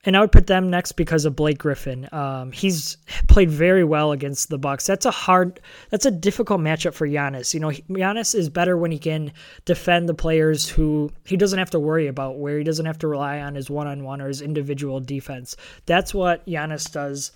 and 0.06 0.16
I 0.16 0.20
would 0.20 0.32
put 0.32 0.46
them 0.46 0.70
next 0.70 0.92
because 0.92 1.24
of 1.24 1.36
Blake 1.36 1.58
Griffin. 1.58 2.08
Um, 2.12 2.52
he's 2.52 2.96
played 3.26 3.50
very 3.50 3.84
well 3.84 4.12
against 4.12 4.48
the 4.48 4.56
Bucks. 4.56 4.86
That's 4.86 5.04
a 5.04 5.10
hard, 5.10 5.60
that's 5.90 6.06
a 6.06 6.10
difficult 6.10 6.60
matchup 6.60 6.94
for 6.94 7.06
Giannis. 7.06 7.52
You 7.52 7.60
know, 7.60 7.70
Giannis 7.70 8.34
is 8.34 8.48
better 8.48 8.76
when 8.76 8.92
he 8.92 8.98
can 8.98 9.32
defend 9.64 10.08
the 10.08 10.14
players 10.14 10.68
who 10.68 11.10
he 11.24 11.36
doesn't 11.36 11.58
have 11.58 11.70
to 11.70 11.80
worry 11.80 12.06
about, 12.06 12.38
where 12.38 12.56
he 12.56 12.64
doesn't 12.64 12.86
have 12.86 12.98
to 13.00 13.08
rely 13.08 13.40
on 13.40 13.54
his 13.54 13.68
one-on-one 13.68 14.22
or 14.22 14.28
his 14.28 14.40
individual 14.40 15.00
defense. 15.00 15.56
That's 15.84 16.14
what 16.14 16.46
Giannis 16.46 16.90
does 16.90 17.32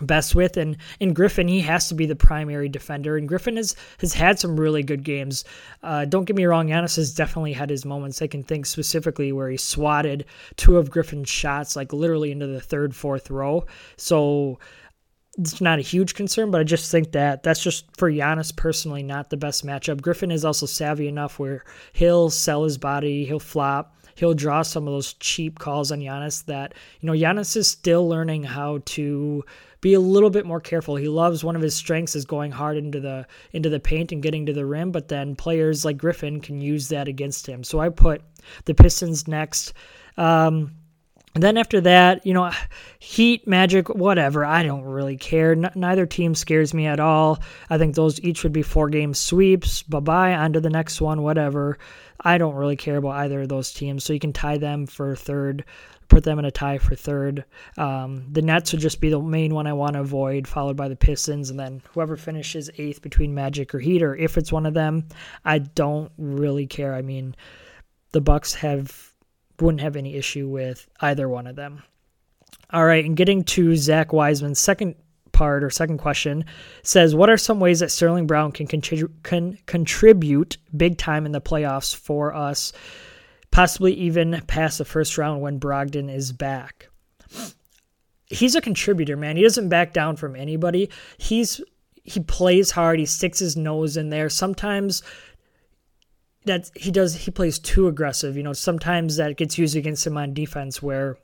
best 0.00 0.34
with 0.34 0.56
and 0.56 0.76
in 1.00 1.14
Griffin 1.14 1.48
he 1.48 1.60
has 1.60 1.88
to 1.88 1.94
be 1.94 2.06
the 2.06 2.16
primary 2.16 2.68
defender 2.68 3.16
and 3.16 3.28
Griffin 3.28 3.56
has 3.56 3.74
has 3.98 4.12
had 4.12 4.38
some 4.38 4.58
really 4.58 4.82
good 4.82 5.02
games. 5.02 5.44
Uh, 5.82 6.04
don't 6.04 6.24
get 6.24 6.36
me 6.36 6.44
wrong 6.44 6.68
Giannis 6.68 6.96
has 6.96 7.14
definitely 7.14 7.52
had 7.52 7.70
his 7.70 7.84
moments. 7.84 8.20
I 8.20 8.26
can 8.26 8.42
think 8.42 8.66
specifically 8.66 9.32
where 9.32 9.48
he 9.48 9.56
swatted 9.56 10.26
two 10.56 10.76
of 10.76 10.90
Griffin's 10.90 11.28
shots 11.28 11.76
like 11.76 11.92
literally 11.92 12.30
into 12.30 12.46
the 12.46 12.60
third 12.60 12.94
fourth 12.94 13.30
row. 13.30 13.64
So 13.96 14.58
it's 15.38 15.60
not 15.60 15.78
a 15.78 15.82
huge 15.82 16.14
concern 16.14 16.50
but 16.50 16.60
I 16.60 16.64
just 16.64 16.90
think 16.90 17.12
that 17.12 17.42
that's 17.42 17.62
just 17.62 17.84
for 17.96 18.10
Giannis 18.10 18.54
personally 18.54 19.02
not 19.02 19.30
the 19.30 19.36
best 19.36 19.64
matchup. 19.64 20.02
Griffin 20.02 20.30
is 20.30 20.44
also 20.44 20.66
savvy 20.66 21.08
enough 21.08 21.38
where 21.38 21.64
he'll 21.92 22.30
sell 22.30 22.64
his 22.64 22.78
body 22.78 23.24
he'll 23.24 23.38
flop 23.38 23.95
he'll 24.16 24.34
draw 24.34 24.62
some 24.62 24.88
of 24.88 24.92
those 24.92 25.14
cheap 25.14 25.58
calls 25.58 25.92
on 25.92 26.00
Giannis 26.00 26.44
that 26.46 26.74
you 27.00 27.06
know 27.06 27.12
Giannis 27.12 27.56
is 27.56 27.68
still 27.68 28.08
learning 28.08 28.42
how 28.42 28.80
to 28.86 29.44
be 29.80 29.94
a 29.94 30.00
little 30.00 30.30
bit 30.30 30.46
more 30.46 30.60
careful. 30.60 30.96
He 30.96 31.08
loves 31.08 31.44
one 31.44 31.54
of 31.54 31.62
his 31.62 31.74
strengths 31.74 32.16
is 32.16 32.24
going 32.24 32.50
hard 32.50 32.76
into 32.76 32.98
the 32.98 33.26
into 33.52 33.68
the 33.68 33.78
paint 33.78 34.10
and 34.10 34.22
getting 34.22 34.46
to 34.46 34.52
the 34.52 34.66
rim, 34.66 34.90
but 34.90 35.08
then 35.08 35.36
players 35.36 35.84
like 35.84 35.96
Griffin 35.96 36.40
can 36.40 36.60
use 36.60 36.88
that 36.88 37.06
against 37.06 37.46
him. 37.46 37.62
So 37.62 37.78
I 37.78 37.90
put 37.90 38.22
the 38.64 38.74
Pistons 38.74 39.28
next. 39.28 39.74
Um, 40.16 40.72
and 41.36 41.42
then 41.42 41.58
after 41.58 41.82
that, 41.82 42.24
you 42.24 42.32
know, 42.32 42.50
Heat, 42.98 43.46
Magic, 43.46 43.90
whatever. 43.90 44.42
I 44.42 44.62
don't 44.62 44.84
really 44.84 45.18
care. 45.18 45.52
N- 45.52 45.70
neither 45.74 46.06
team 46.06 46.34
scares 46.34 46.72
me 46.72 46.86
at 46.86 46.98
all. 46.98 47.42
I 47.68 47.76
think 47.76 47.94
those 47.94 48.18
each 48.22 48.42
would 48.42 48.54
be 48.54 48.62
four 48.62 48.88
game 48.88 49.12
sweeps. 49.12 49.82
Bye 49.82 50.00
bye. 50.00 50.34
On 50.34 50.54
to 50.54 50.60
the 50.60 50.70
next 50.70 50.98
one, 51.02 51.20
whatever. 51.20 51.76
I 52.22 52.38
don't 52.38 52.54
really 52.54 52.76
care 52.76 52.96
about 52.96 53.16
either 53.16 53.42
of 53.42 53.50
those 53.50 53.70
teams. 53.74 54.02
So 54.02 54.14
you 54.14 54.18
can 54.18 54.32
tie 54.32 54.56
them 54.56 54.86
for 54.86 55.14
third 55.14 55.66
put 56.08 56.24
them 56.24 56.38
in 56.38 56.46
a 56.46 56.50
tie 56.50 56.78
for 56.78 56.94
third. 56.94 57.44
Um, 57.76 58.24
the 58.30 58.40
Nets 58.40 58.72
would 58.72 58.80
just 58.80 59.00
be 59.00 59.10
the 59.10 59.20
main 59.20 59.52
one 59.52 59.66
I 59.66 59.74
want 59.74 59.94
to 59.94 60.00
avoid, 60.00 60.46
followed 60.48 60.76
by 60.76 60.88
the 60.88 60.96
Pistons, 60.96 61.50
and 61.50 61.58
then 61.58 61.82
whoever 61.92 62.16
finishes 62.16 62.70
eighth 62.78 63.02
between 63.02 63.34
Magic 63.34 63.74
or 63.74 63.80
Heat, 63.80 64.02
or 64.02 64.16
if 64.16 64.38
it's 64.38 64.52
one 64.52 64.66
of 64.66 64.72
them, 64.72 65.08
I 65.44 65.58
don't 65.58 66.10
really 66.16 66.66
care. 66.66 66.94
I 66.94 67.02
mean, 67.02 67.34
the 68.12 68.20
Bucks 68.20 68.54
have 68.54 69.12
wouldn't 69.60 69.80
have 69.80 69.96
any 69.96 70.14
issue 70.14 70.48
with 70.48 70.88
either 71.00 71.28
one 71.28 71.46
of 71.46 71.56
them. 71.56 71.82
All 72.70 72.84
right, 72.84 73.04
and 73.04 73.16
getting 73.16 73.44
to 73.44 73.76
Zach 73.76 74.12
Wiseman's 74.12 74.58
second 74.58 74.96
part 75.32 75.62
or 75.62 75.70
second 75.70 75.98
question 75.98 76.44
says, 76.82 77.14
"What 77.14 77.30
are 77.30 77.36
some 77.36 77.60
ways 77.60 77.80
that 77.80 77.90
Sterling 77.90 78.26
Brown 78.26 78.52
can, 78.52 78.66
can 79.22 79.58
contribute 79.66 80.56
big 80.76 80.98
time 80.98 81.26
in 81.26 81.32
the 81.32 81.40
playoffs 81.40 81.94
for 81.94 82.34
us?" 82.34 82.72
possibly 83.56 83.94
even 83.94 84.42
past 84.46 84.76
the 84.76 84.84
first 84.84 85.16
round 85.16 85.40
when 85.40 85.58
Brogdon 85.58 86.14
is 86.14 86.30
back. 86.30 86.90
He's 88.26 88.54
a 88.54 88.60
contributor, 88.60 89.16
man. 89.16 89.38
He 89.38 89.42
doesn't 89.42 89.70
back 89.70 89.94
down 89.94 90.16
from 90.16 90.36
anybody. 90.36 90.90
He's 91.16 91.60
he 92.02 92.20
plays 92.20 92.70
hard. 92.70 92.98
He 92.98 93.06
sticks 93.06 93.38
his 93.38 93.56
nose 93.56 93.96
in 93.96 94.10
there. 94.10 94.28
Sometimes 94.28 95.02
that 96.46 96.70
he 96.74 96.90
does 96.90 97.14
he 97.14 97.30
plays 97.30 97.58
too 97.58 97.88
aggressive. 97.88 98.36
You 98.36 98.42
know, 98.42 98.52
sometimes 98.52 99.16
that 99.16 99.36
gets 99.36 99.58
used 99.58 99.76
against 99.76 100.06
him 100.06 100.16
on 100.16 100.34
defense 100.34 100.82
where 100.82 101.16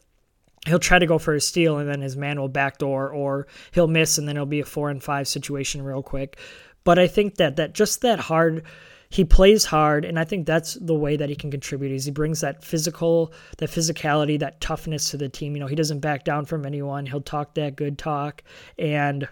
he'll 0.66 0.78
try 0.78 0.98
to 0.98 1.06
go 1.06 1.18
for 1.18 1.34
a 1.34 1.40
steal 1.40 1.78
and 1.78 1.88
then 1.88 2.00
his 2.00 2.16
man 2.16 2.40
will 2.40 2.48
backdoor 2.48 3.10
or 3.10 3.46
he'll 3.72 3.88
miss 3.88 4.18
and 4.18 4.28
then 4.28 4.36
it'll 4.36 4.46
be 4.46 4.60
a 4.60 4.64
four 4.64 4.90
and 4.90 5.02
five 5.02 5.26
situation 5.26 5.82
real 5.82 6.02
quick. 6.02 6.38
But 6.84 6.98
I 6.98 7.06
think 7.06 7.36
that 7.36 7.56
that 7.56 7.74
just 7.74 8.02
that 8.02 8.20
hard 8.20 8.64
he 9.12 9.26
plays 9.26 9.66
hard, 9.66 10.06
and 10.06 10.18
I 10.18 10.24
think 10.24 10.46
that's 10.46 10.72
the 10.72 10.94
way 10.94 11.18
that 11.18 11.28
he 11.28 11.36
can 11.36 11.50
contribute. 11.50 11.92
Is 11.92 12.06
he 12.06 12.10
brings 12.10 12.40
that 12.40 12.64
physical, 12.64 13.34
that 13.58 13.68
physicality, 13.68 14.38
that 14.38 14.62
toughness 14.62 15.10
to 15.10 15.18
the 15.18 15.28
team. 15.28 15.54
You 15.54 15.60
know, 15.60 15.66
he 15.66 15.74
doesn't 15.74 16.00
back 16.00 16.24
down 16.24 16.46
from 16.46 16.64
anyone. 16.64 17.04
He'll 17.04 17.20
talk 17.20 17.54
that 17.54 17.76
good 17.76 17.98
talk, 17.98 18.42
and 18.78 19.28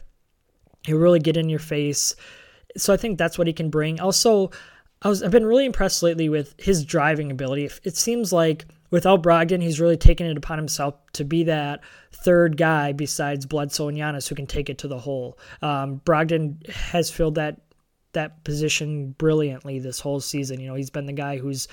he'll 0.85 0.99
really 0.99 1.19
get 1.19 1.39
in 1.39 1.49
your 1.49 1.61
face. 1.61 2.15
So 2.77 2.93
I 2.93 2.99
think 2.99 3.17
that's 3.17 3.39
what 3.39 3.47
he 3.47 3.55
can 3.55 3.71
bring. 3.71 4.01
Also, 4.01 4.51
I 5.03 5.09
was 5.09 5.23
I've 5.23 5.31
been 5.31 5.47
really 5.47 5.65
impressed 5.65 6.03
lately 6.03 6.29
with 6.29 6.55
his 6.59 6.85
driving 6.85 7.31
ability. 7.31 7.71
It 7.85 7.97
seems 7.97 8.33
like 8.33 8.67
without 8.91 9.23
Brogdon, 9.23 9.63
he's 9.63 9.81
really 9.81 9.97
taken 9.97 10.27
it 10.27 10.37
upon 10.37 10.59
himself 10.59 10.95
to 11.15 11.25
be 11.25 11.45
that 11.45 11.81
third 12.13 12.57
guy 12.57 12.93
besides 12.93 13.47
Bledsoe 13.47 13.89
and 13.89 13.97
Giannis 13.97 14.29
who 14.29 14.35
can 14.35 14.47
take 14.47 14.69
it 14.69 14.79
to 14.79 14.89
the 14.89 14.99
hole. 14.99 15.39
Um, 15.63 16.01
Brogdon 16.05 16.67
has 16.69 17.11
filled 17.11 17.37
that 17.37 17.61
that 18.13 18.43
position 18.45 19.13
brilliantly 19.13 19.79
this 19.79 20.01
whole 20.01 20.21
season. 20.21 20.61
You 20.61 20.69
know, 20.69 20.75
he's 20.75 20.91
been 20.91 21.07
the 21.07 21.13
guy 21.13 21.39
who's 21.39 21.69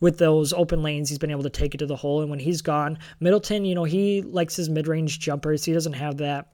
with 0.00 0.18
those 0.18 0.52
open 0.52 0.82
lanes, 0.82 1.08
he's 1.08 1.18
been 1.18 1.30
able 1.30 1.42
to 1.44 1.50
take 1.50 1.74
it 1.74 1.78
to 1.78 1.86
the 1.86 1.94
hole. 1.94 2.22
And 2.22 2.30
when 2.30 2.40
he's 2.40 2.62
gone, 2.62 2.98
Middleton, 3.20 3.64
you 3.64 3.74
know, 3.76 3.84
he 3.84 4.22
likes 4.22 4.56
his 4.56 4.68
mid 4.68 4.88
range 4.88 5.20
jumpers. 5.20 5.64
He 5.64 5.72
doesn't 5.72 5.92
have 5.92 6.16
that 6.16 6.48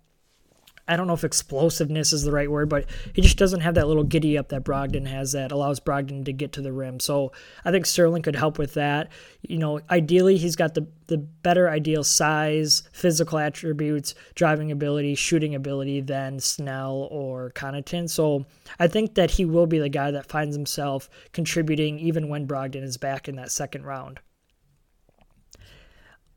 I 0.88 0.96
don't 0.96 1.06
know 1.06 1.12
if 1.12 1.22
explosiveness 1.22 2.12
is 2.12 2.22
the 2.22 2.32
right 2.32 2.50
word, 2.50 2.70
but 2.70 2.86
he 3.12 3.20
just 3.20 3.36
doesn't 3.36 3.60
have 3.60 3.74
that 3.74 3.86
little 3.86 4.04
giddy 4.04 4.38
up 4.38 4.48
that 4.48 4.64
Brogdon 4.64 5.06
has 5.06 5.32
that 5.32 5.52
allows 5.52 5.80
Brogdon 5.80 6.24
to 6.24 6.32
get 6.32 6.52
to 6.52 6.62
the 6.62 6.72
rim. 6.72 6.98
So 6.98 7.32
I 7.64 7.70
think 7.70 7.84
Sterling 7.84 8.22
could 8.22 8.34
help 8.34 8.58
with 8.58 8.74
that. 8.74 9.10
You 9.42 9.58
know, 9.58 9.80
ideally 9.90 10.38
he's 10.38 10.56
got 10.56 10.74
the 10.74 10.86
the 11.08 11.18
better 11.18 11.70
ideal 11.70 12.04
size, 12.04 12.82
physical 12.92 13.38
attributes, 13.38 14.14
driving 14.34 14.70
ability, 14.70 15.14
shooting 15.14 15.54
ability 15.54 16.02
than 16.02 16.38
Snell 16.38 17.08
or 17.10 17.50
Connaughton. 17.54 18.10
So 18.10 18.44
I 18.78 18.88
think 18.88 19.14
that 19.14 19.30
he 19.30 19.44
will 19.44 19.66
be 19.66 19.78
the 19.78 19.88
guy 19.88 20.10
that 20.10 20.26
finds 20.26 20.54
himself 20.54 21.08
contributing 21.32 21.98
even 21.98 22.28
when 22.28 22.46
Brogdon 22.46 22.82
is 22.82 22.98
back 22.98 23.28
in 23.28 23.36
that 23.36 23.50
second 23.50 23.84
round. 23.84 24.20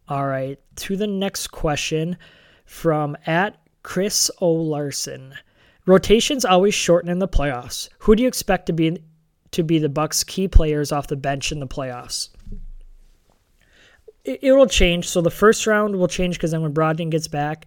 All 0.07 0.25
right, 0.25 0.59
to 0.77 0.97
the 0.97 1.07
next 1.07 1.47
question 1.47 2.17
from 2.65 3.17
at 3.25 3.60
Chris 3.83 4.29
O. 4.39 4.51
Larson. 4.51 5.35
Rotations 5.85 6.45
always 6.45 6.73
shorten 6.73 7.09
in 7.09 7.19
the 7.19 7.27
playoffs. 7.27 7.89
Who 7.99 8.15
do 8.15 8.23
you 8.23 8.27
expect 8.27 8.67
to 8.67 8.73
be 8.73 9.01
to 9.51 9.63
be 9.63 9.79
the 9.79 9.89
Bucks' 9.89 10.23
key 10.23 10.47
players 10.47 10.91
off 10.91 11.07
the 11.07 11.15
bench 11.15 11.51
in 11.51 11.59
the 11.59 11.67
playoffs? 11.67 12.29
It, 14.23 14.39
it 14.43 14.51
will 14.53 14.67
change. 14.67 15.09
So 15.09 15.21
the 15.21 15.31
first 15.31 15.65
round 15.67 15.95
will 15.95 16.07
change 16.07 16.35
because 16.35 16.51
then 16.51 16.61
when 16.61 16.73
Brogdon 16.73 17.09
gets 17.09 17.27
back, 17.27 17.65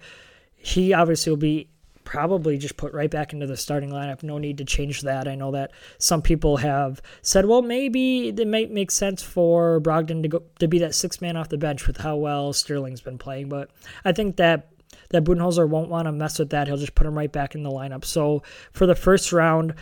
he 0.55 0.95
obviously 0.95 1.31
will 1.31 1.37
be 1.37 1.69
probably 2.05 2.59
just 2.59 2.77
put 2.77 2.93
right 2.93 3.11
back 3.11 3.33
into 3.33 3.47
the 3.47 3.57
starting 3.57 3.91
lineup. 3.91 4.23
No 4.23 4.39
need 4.39 4.59
to 4.59 4.65
change 4.65 5.03
that. 5.03 5.27
I 5.27 5.35
know 5.35 5.51
that 5.53 5.73
some 5.99 6.23
people 6.23 6.59
have 6.59 7.03
said, 7.23 7.47
well, 7.47 7.63
maybe 7.63 8.29
it 8.29 8.47
might 8.47 8.71
make 8.71 8.91
sense 8.91 9.23
for 9.23 9.81
Brogdon 9.81 10.23
to 10.23 10.29
go 10.29 10.43
to 10.59 10.69
be 10.69 10.79
that 10.79 10.95
six 10.95 11.21
man 11.21 11.37
off 11.37 11.49
the 11.49 11.59
bench 11.59 11.87
with 11.87 11.97
how 11.97 12.17
well 12.17 12.53
Sterling's 12.53 13.01
been 13.01 13.19
playing. 13.19 13.49
But 13.49 13.71
I 14.05 14.13
think 14.13 14.37
that 14.37 14.69
that 15.15 15.23
Budenholzer 15.23 15.69
won't 15.69 15.91
want 15.91 16.07
to 16.07 16.13
mess 16.13 16.41
with 16.41 16.51
that. 16.51 16.67
He'll 16.67 16.77
just 16.77 16.97
put 16.97 17.07
him 17.07 17.17
right 17.17 17.31
back 17.31 17.55
in 17.55 17.63
the 17.63 17.71
lineup. 17.71 18.05
So 18.05 18.43
for 18.73 18.85
the 18.85 18.97
first 18.97 19.33
round, 19.33 19.75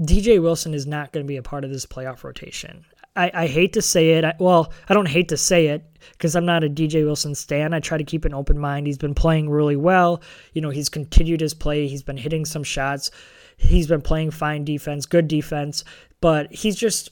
DJ 0.00 0.40
Wilson 0.40 0.72
is 0.72 0.86
not 0.86 1.12
going 1.12 1.24
to 1.24 1.28
be 1.28 1.36
a 1.36 1.42
part 1.42 1.64
of 1.64 1.70
this 1.70 1.84
playoff 1.84 2.24
rotation. 2.24 2.86
I, 3.14 3.30
I 3.34 3.46
hate 3.46 3.74
to 3.74 3.82
say 3.82 4.12
it. 4.12 4.24
I, 4.24 4.34
well, 4.38 4.72
I 4.88 4.94
don't 4.94 5.08
hate 5.08 5.28
to 5.28 5.36
say 5.36 5.66
it 5.66 5.84
because 6.12 6.34
I'm 6.34 6.46
not 6.46 6.64
a 6.64 6.70
DJ 6.70 7.04
Wilson 7.04 7.34
stan. 7.34 7.74
I 7.74 7.80
try 7.80 7.98
to 7.98 8.04
keep 8.04 8.24
an 8.24 8.32
open 8.32 8.58
mind. 8.58 8.86
He's 8.86 8.96
been 8.96 9.14
playing 9.14 9.50
really 9.50 9.76
well. 9.76 10.22
You 10.54 10.62
know, 10.62 10.70
he's 10.70 10.88
continued 10.88 11.42
his 11.42 11.52
play. 11.52 11.86
He's 11.88 12.02
been 12.02 12.16
hitting 12.16 12.46
some 12.46 12.64
shots. 12.64 13.10
He's 13.58 13.86
been 13.86 14.00
playing 14.00 14.30
fine 14.30 14.64
defense, 14.64 15.04
good 15.04 15.28
defense, 15.28 15.84
but 16.22 16.50
he's 16.50 16.74
just 16.74 17.10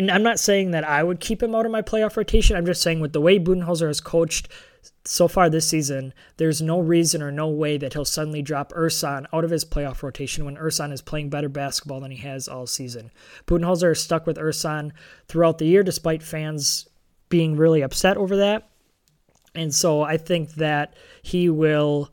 and 0.00 0.10
I'm 0.10 0.22
not 0.22 0.40
saying 0.40 0.70
that 0.70 0.82
I 0.82 1.02
would 1.02 1.20
keep 1.20 1.42
him 1.42 1.54
out 1.54 1.66
of 1.66 1.72
my 1.72 1.82
playoff 1.82 2.16
rotation. 2.16 2.56
I'm 2.56 2.64
just 2.64 2.80
saying 2.80 3.00
with 3.00 3.12
the 3.12 3.20
way 3.20 3.38
Budenholzer 3.38 3.86
has 3.86 4.00
coached 4.00 4.48
so 5.04 5.28
far 5.28 5.50
this 5.50 5.68
season, 5.68 6.14
there's 6.38 6.62
no 6.62 6.80
reason 6.80 7.20
or 7.20 7.30
no 7.30 7.48
way 7.48 7.76
that 7.76 7.92
he'll 7.92 8.06
suddenly 8.06 8.40
drop 8.40 8.72
Ersan 8.72 9.26
out 9.30 9.44
of 9.44 9.50
his 9.50 9.62
playoff 9.62 10.02
rotation 10.02 10.46
when 10.46 10.56
Ersan 10.56 10.90
is 10.90 11.02
playing 11.02 11.28
better 11.28 11.50
basketball 11.50 12.00
than 12.00 12.10
he 12.10 12.16
has 12.16 12.48
all 12.48 12.66
season. 12.66 13.10
Budenholzer 13.46 13.92
is 13.92 14.02
stuck 14.02 14.26
with 14.26 14.38
Ersan 14.38 14.92
throughout 15.28 15.58
the 15.58 15.66
year, 15.66 15.82
despite 15.82 16.22
fans 16.22 16.88
being 17.28 17.56
really 17.56 17.82
upset 17.82 18.16
over 18.16 18.36
that. 18.36 18.70
And 19.54 19.74
so 19.74 20.00
I 20.00 20.16
think 20.16 20.54
that 20.54 20.94
he 21.20 21.50
will 21.50 22.10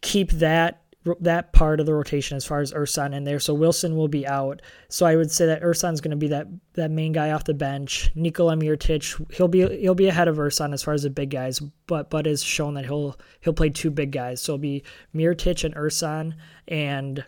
keep 0.00 0.32
that 0.32 0.81
that 1.20 1.52
part 1.52 1.80
of 1.80 1.86
the 1.86 1.94
rotation 1.94 2.36
as 2.36 2.44
far 2.44 2.60
as 2.60 2.72
Ersan 2.72 3.14
in 3.14 3.24
there. 3.24 3.40
So 3.40 3.54
Wilson 3.54 3.96
will 3.96 4.08
be 4.08 4.26
out. 4.26 4.62
So 4.88 5.04
I 5.04 5.16
would 5.16 5.30
say 5.32 5.46
that 5.46 5.62
Ersan's 5.62 6.00
going 6.00 6.12
to 6.12 6.16
be 6.16 6.28
that 6.28 6.46
that 6.74 6.90
main 6.90 7.12
guy 7.12 7.32
off 7.32 7.44
the 7.44 7.54
bench. 7.54 8.10
Nikola 8.14 8.56
Mirotic, 8.56 9.34
he'll 9.34 9.48
be 9.48 9.66
he'll 9.78 9.94
be 9.94 10.08
ahead 10.08 10.28
of 10.28 10.36
Ersan 10.36 10.72
as 10.72 10.82
far 10.82 10.94
as 10.94 11.02
the 11.02 11.10
big 11.10 11.30
guys, 11.30 11.60
but 11.86 12.10
but 12.10 12.26
has 12.26 12.42
shown 12.42 12.74
that 12.74 12.84
he'll 12.84 13.18
he'll 13.40 13.52
play 13.52 13.70
two 13.70 13.90
big 13.90 14.12
guys. 14.12 14.40
So 14.40 14.52
it'll 14.52 14.62
be 14.62 14.84
Mirotic 15.14 15.64
and 15.64 15.74
Ersan 15.74 16.34
and 16.68 17.24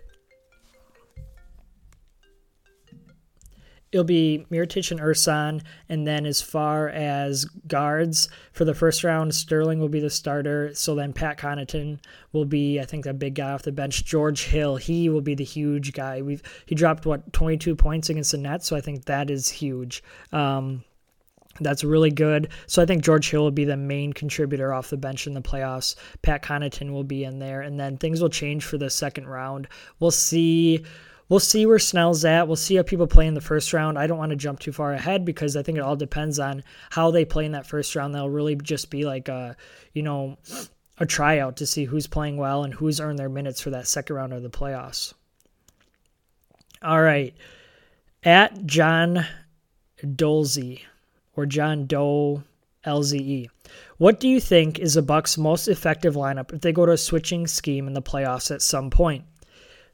it'll 3.95 4.03
be 4.03 4.45
Mirotic 4.51 4.91
and 4.91 4.99
Ersan. 4.99 5.63
And 5.89 6.05
then 6.05 6.27
as 6.27 6.43
far 6.43 6.89
as 6.89 7.45
guards 7.69 8.29
for 8.53 8.65
the 8.65 8.75
first 8.75 9.05
round, 9.05 9.33
Sterling 9.33 9.79
will 9.79 9.89
be 9.89 10.01
the 10.01 10.11
starter. 10.11 10.75
So 10.75 10.97
then 10.97 11.13
Pat 11.13 11.39
Connaughton 11.39 12.01
will 12.33 12.45
be, 12.45 12.81
I 12.81 12.87
think, 12.87 13.05
that 13.05 13.21
big 13.21 13.37
guy 13.37 13.53
off 13.53 13.63
the 13.63 13.71
bench. 13.71 14.05
George 14.05 14.47
Hill, 14.47 14.77
he 14.77 15.09
will 15.09 15.21
be 15.21 15.37
the 15.37 15.45
huge 15.45 15.93
guy. 15.93 16.23
We've 16.23 16.43
he 16.67 16.75
dropped 16.75 17.07
what 17.07 17.33
22 17.33 17.77
points 17.77 18.11
against 18.11 18.33
the 18.33 18.39
Nets, 18.39 18.67
so 18.67 18.75
I 18.75 18.81
think 18.81 19.05
that 19.05 19.31
is 19.31 19.49
huge. 19.49 20.03
Um, 20.33 20.83
that's 21.61 21.85
really 21.85 22.11
good. 22.11 22.49
So 22.67 22.83
I 22.83 22.87
think 22.87 23.05
George 23.05 23.31
Hill 23.31 23.45
will 23.45 23.53
be 23.53 23.65
the 23.65 23.77
main 23.77 24.13
contributor 24.13 24.75
off 24.75 24.91
the 24.91 24.97
bench 24.97 25.29
in 25.29 25.35
the 25.35 25.41
playoffs. 25.41 25.95
Pat 26.23 26.43
Connaughton 26.43 26.91
will 26.91 27.05
be 27.05 27.23
in 27.23 27.39
there, 27.39 27.61
and 27.61 27.79
then 27.79 27.97
things 27.97 28.21
will 28.21 28.29
change 28.29 28.65
for 28.65 28.77
the 28.77 28.91
second 28.91 29.29
round. 29.29 29.69
We'll 30.01 30.11
see 30.11 30.85
we'll 31.29 31.41
see 31.41 31.67
where 31.67 31.79
Snell's 31.79 32.25
at. 32.25 32.47
We'll 32.47 32.57
see 32.57 32.77
how 32.77 32.83
people 32.83 33.07
play 33.07 33.27
in 33.27 33.35
the 33.35 33.41
first 33.41 33.73
round. 33.73 33.99
I 33.99 34.07
don't 34.07 34.19
want 34.19 34.31
to 34.31 34.37
jump 34.37 34.61
too 34.61 34.73
far 34.73 34.93
ahead 34.93 35.25
because 35.25 35.57
I 35.57 35.63
think 35.63 35.79
it 35.79 35.83
all 35.83 35.97
depends 35.97 36.39
on 36.39 36.63
how 36.91 37.11
they 37.11 37.25
play 37.25 37.45
in 37.45 37.53
that 37.53 37.67
first 37.67 37.95
round. 37.95 38.15
They'll 38.15 38.31
really 38.31 38.57
just 38.57 38.91
be 38.91 39.05
like 39.05 39.29
a, 39.29 39.57
you 39.93 40.03
know, 40.03 40.39
a 40.99 41.07
tryout 41.07 41.57
to 41.59 41.67
see 41.67 41.85
who's 41.85 42.07
playing 42.07 42.37
well 42.37 42.65
and 42.65 42.73
who's 42.73 43.01
earned 43.01 43.19
their 43.19 43.29
minutes 43.29 43.61
for 43.61 43.71
that 43.71 43.89
second 43.89 44.17
round 44.17 44.33
of 44.33 44.43
the 44.43 44.51
playoffs. 44.51 45.15
All 46.83 47.01
right. 47.01 47.35
At 48.23 48.67
John 48.67 49.27
Dolzy 50.03 50.83
or 51.37 51.47
John 51.47 51.87
Doe 51.87 52.43
LZE. 52.87 53.49
What 53.97 54.21
do 54.21 54.29
you 54.29 54.41
think 54.41 54.79
is 54.79 54.95
the 54.95 55.03
Bucks' 55.03 55.39
most 55.39 55.69
effective 55.69 56.15
lineup 56.15 56.53
if 56.53 56.61
they 56.61 56.73
go 56.73 56.85
to 56.85 56.93
a 56.93 56.99
switching 56.99 57.47
scheme 57.47 57.87
in 57.87 57.95
the 57.95 58.03
playoffs 58.03 58.51
at 58.51 58.63
some 58.63 58.91
point? 58.91 59.25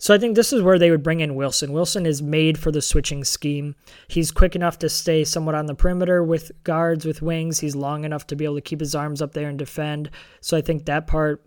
So 0.01 0.15
I 0.15 0.19
think 0.19 0.35
this 0.35 0.51
is 0.51 0.63
where 0.63 0.79
they 0.79 0.91
would 0.91 1.03
bring 1.03 1.21
in 1.21 1.35
Wilson. 1.35 1.75
Wilson 1.75 2.07
is 2.07 2.23
made 2.23 2.57
for 2.57 2.73
the 2.73 2.81
switching 2.81 3.23
scheme. 3.23 3.75
He's 4.09 4.31
quick 4.31 4.57
enough 4.57 4.79
to 4.79 4.89
stay 4.89 5.25
somewhat 5.25 5.55
on 5.55 5.67
the 5.67 5.75
perimeter 5.75 6.25
with 6.25 6.53
guards, 6.65 7.05
with 7.05 7.21
wings. 7.21 7.61
He's 7.61 7.77
long 7.77 8.05
enough 8.05 8.27
to 8.29 8.35
be 8.35 8.47
able 8.47 8.55
to 8.55 8.63
keep 8.63 8.81
his 8.81 8.95
arms 8.95 9.21
up 9.21 9.35
there 9.35 9.51
and 9.51 9.59
defend. 9.59 10.09
So 10.41 10.57
I 10.57 10.63
think 10.63 10.87
that 10.87 11.07
part 11.07 11.45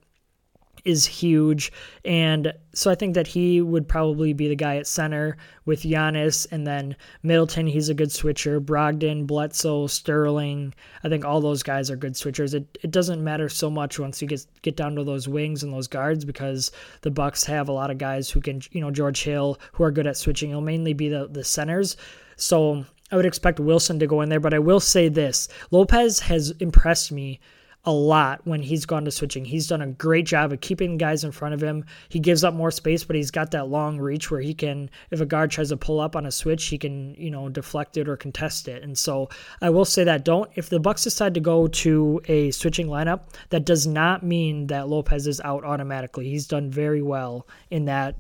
is 0.86 1.06
huge. 1.06 1.72
And 2.04 2.54
so 2.74 2.92
I 2.92 2.96
think 2.96 3.14
that 3.16 3.28
he 3.28 3.62
would 3.62 3.88
probably 3.88 4.34
be 4.34 4.48
the 4.48 4.56
guy 4.56 4.78
at 4.78 4.88
center 4.88 5.38
with 5.66 5.84
Giannis 5.84 6.46
and 6.52 6.68
then 6.68 6.96
Middleton. 7.22 7.68
He's 7.68 7.90
a 7.90 7.94
good 7.94 8.12
switcher. 8.12 8.60
Brogdon, 8.60 9.26
Bledsoe, 9.26 9.88
Sterling. 9.88 10.74
I 11.04 11.10
think 11.10 11.24
all 11.24 11.40
those 11.40 11.64
guys 11.64 11.90
are 11.90 11.96
good 11.96 12.14
switchers. 12.14 12.54
It, 12.54 12.78
it 12.84 12.92
doesn't 12.92 13.24
matter 13.24 13.48
so 13.48 13.70
much 13.70 14.00
once 14.00 14.22
you 14.22 14.28
get 14.28 14.46
get 14.62 14.76
down 14.76 14.96
to 14.96 15.04
those 15.04 15.28
wings 15.28 15.64
and 15.64 15.72
those 15.74 15.88
guards 15.88 16.26
because 16.26 16.72
the 17.02 17.12
Bucks 17.12 17.44
have 17.46 17.70
a 17.70 17.74
lot 17.74 17.92
of 17.92 17.98
guys 17.98 18.30
who 18.30 18.42
can, 18.42 18.62
you 18.72 18.82
know, 18.82 18.92
George 18.92 19.24
Hill, 19.24 19.60
who 19.72 19.84
are 19.84 19.92
good 19.92 20.08
at 20.08 20.18
switching. 20.18 20.50
It'll 20.50 20.62
mainly 20.62 20.94
be 20.94 21.10
the, 21.10 21.28
the 21.28 21.44
centers. 21.44 21.96
So 22.36 22.86
I 23.12 23.16
would 23.16 23.26
expect 23.26 23.60
Wilson 23.60 24.00
to 24.00 24.08
go 24.08 24.22
in 24.22 24.30
there, 24.30 24.40
but 24.40 24.56
I 24.56 24.60
will 24.60 24.80
say 24.80 25.08
this 25.08 25.48
Lopez 25.72 26.20
has 26.22 26.52
impressed 26.60 27.12
me 27.12 27.40
a 27.86 27.92
lot 27.92 28.40
when 28.46 28.62
he's 28.62 28.86
gone 28.86 29.04
to 29.04 29.12
switching. 29.12 29.44
He's 29.44 29.68
done 29.68 29.82
a 29.82 29.88
great 29.88 30.26
job 30.26 30.54
of 30.54 30.62
keeping 30.62 30.98
guys 30.98 31.26
in 31.26 31.32
front 31.32 31.54
of 31.54 31.62
him. 31.62 31.84
He 32.08 32.20
gives 32.20 32.44
up 32.44 32.54
more 32.54 32.72
space, 32.72 33.04
but 33.04 33.18
he's 33.18 33.32
got 33.32 33.52
that 33.52 33.68
long 33.68 34.00
reach 34.00 34.32
where 34.32 34.40
he 34.40 34.54
can, 34.54 34.90
if 35.12 35.20
a 35.20 35.26
guard 35.26 35.52
tries 35.52 35.70
to 35.70 35.78
pull 35.78 36.00
up 36.00 36.16
on 36.16 36.26
a 36.26 36.32
switch, 36.32 36.66
he 36.68 36.78
can, 36.78 37.14
you 37.16 37.30
know, 37.30 37.50
deflect 37.50 37.98
it 37.98 38.08
or 38.08 38.16
contest 38.16 38.70
it. 38.70 38.84
And 38.84 38.98
so 38.98 39.30
I 39.62 39.70
will 39.70 39.84
say 39.84 40.06
that 40.06 40.24
don't, 40.24 40.50
if 40.56 40.70
the 40.70 40.80
Bucks 40.80 41.04
decide 41.04 41.34
to 41.34 41.42
go 41.42 41.68
to 41.68 42.22
a 42.26 42.52
switching 42.52 42.88
lineup, 42.88 43.22
that 43.50 43.66
does 43.66 43.86
not 43.86 44.24
mean 44.24 44.68
that 44.68 44.88
Lopez 44.88 45.28
is 45.28 45.42
out 45.42 45.66
automatically. 45.66 46.30
He's 46.30 46.48
done 46.48 46.72
very 46.72 47.02
well 47.02 47.48
in 47.70 47.86
that 47.86 48.16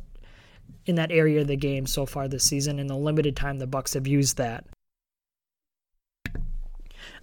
in 0.85 0.95
that 0.95 1.11
area 1.11 1.39
of 1.39 1.47
the 1.47 1.55
game 1.55 1.87
so 1.87 2.05
far 2.05 2.27
this 2.27 2.43
season 2.43 2.77
in 2.77 2.87
the 2.87 2.95
limited 2.97 3.37
time 3.37 3.57
the 3.57 3.67
Bucks 3.67 3.93
have 3.93 4.05
used 4.05 4.35
that. 4.35 4.65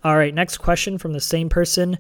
All 0.02 0.16
right, 0.16 0.34
next 0.34 0.58
question 0.58 0.98
from 0.98 1.12
the 1.12 1.20
same 1.20 1.48
person. 1.48 1.98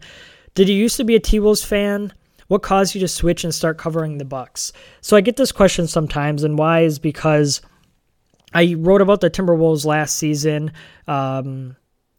Did 0.54 0.68
you 0.68 0.74
used 0.74 0.96
to 0.96 1.04
be 1.04 1.16
a 1.16 1.20
T-Wolves 1.20 1.64
fan? 1.64 2.12
What 2.48 2.62
caused 2.62 2.94
you 2.94 3.00
to 3.02 3.08
switch 3.08 3.44
and 3.44 3.54
start 3.54 3.78
covering 3.78 4.18
the 4.18 4.24
Bucks? 4.24 4.72
So 5.00 5.16
I 5.16 5.20
get 5.20 5.36
this 5.36 5.52
question 5.52 5.86
sometimes, 5.86 6.42
and 6.42 6.58
why 6.58 6.80
is 6.80 6.98
because 6.98 7.60
I 8.52 8.74
wrote 8.78 9.00
about 9.00 9.20
the 9.20 9.30
Timberwolves 9.30 9.84
last 9.84 10.16
season. 10.16 10.72
Um, 11.06 11.76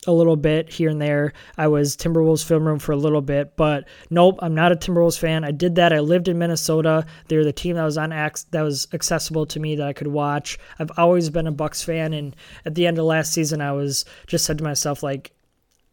a 0.07 0.11
little 0.11 0.35
bit 0.35 0.69
here 0.69 0.89
and 0.89 1.01
there. 1.01 1.33
I 1.57 1.67
was 1.67 1.95
Timberwolves 1.95 2.43
film 2.43 2.65
room 2.65 2.79
for 2.79 2.91
a 2.91 2.97
little 2.97 3.21
bit, 3.21 3.55
but 3.55 3.87
nope, 4.09 4.39
I'm 4.41 4.55
not 4.55 4.71
a 4.71 4.75
Timberwolves 4.75 5.19
fan. 5.19 5.43
I 5.43 5.51
did 5.51 5.75
that. 5.75 5.93
I 5.93 5.99
lived 5.99 6.27
in 6.27 6.39
Minnesota. 6.39 7.05
They're 7.27 7.43
the 7.43 7.53
team 7.53 7.75
that 7.75 7.83
was 7.83 7.97
on 7.97 8.09
that 8.09 8.61
was 8.63 8.87
accessible 8.93 9.45
to 9.47 9.59
me 9.59 9.75
that 9.75 9.87
I 9.87 9.93
could 9.93 10.07
watch. 10.07 10.57
I've 10.79 10.91
always 10.97 11.29
been 11.29 11.45
a 11.45 11.51
Bucks 11.51 11.83
fan, 11.83 12.13
and 12.13 12.35
at 12.65 12.73
the 12.73 12.87
end 12.87 12.97
of 12.97 13.05
last 13.05 13.33
season, 13.33 13.61
I 13.61 13.73
was 13.73 14.05
just 14.25 14.45
said 14.45 14.57
to 14.57 14.63
myself 14.63 15.03
like, 15.03 15.33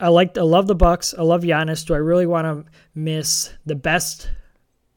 I 0.00 0.08
like 0.08 0.38
I 0.38 0.42
love 0.42 0.66
the 0.66 0.74
Bucks. 0.74 1.14
I 1.16 1.22
love 1.22 1.42
Giannis. 1.42 1.84
Do 1.84 1.94
I 1.94 1.98
really 1.98 2.26
want 2.26 2.46
to 2.46 2.70
miss 2.94 3.52
the 3.66 3.74
best 3.74 4.30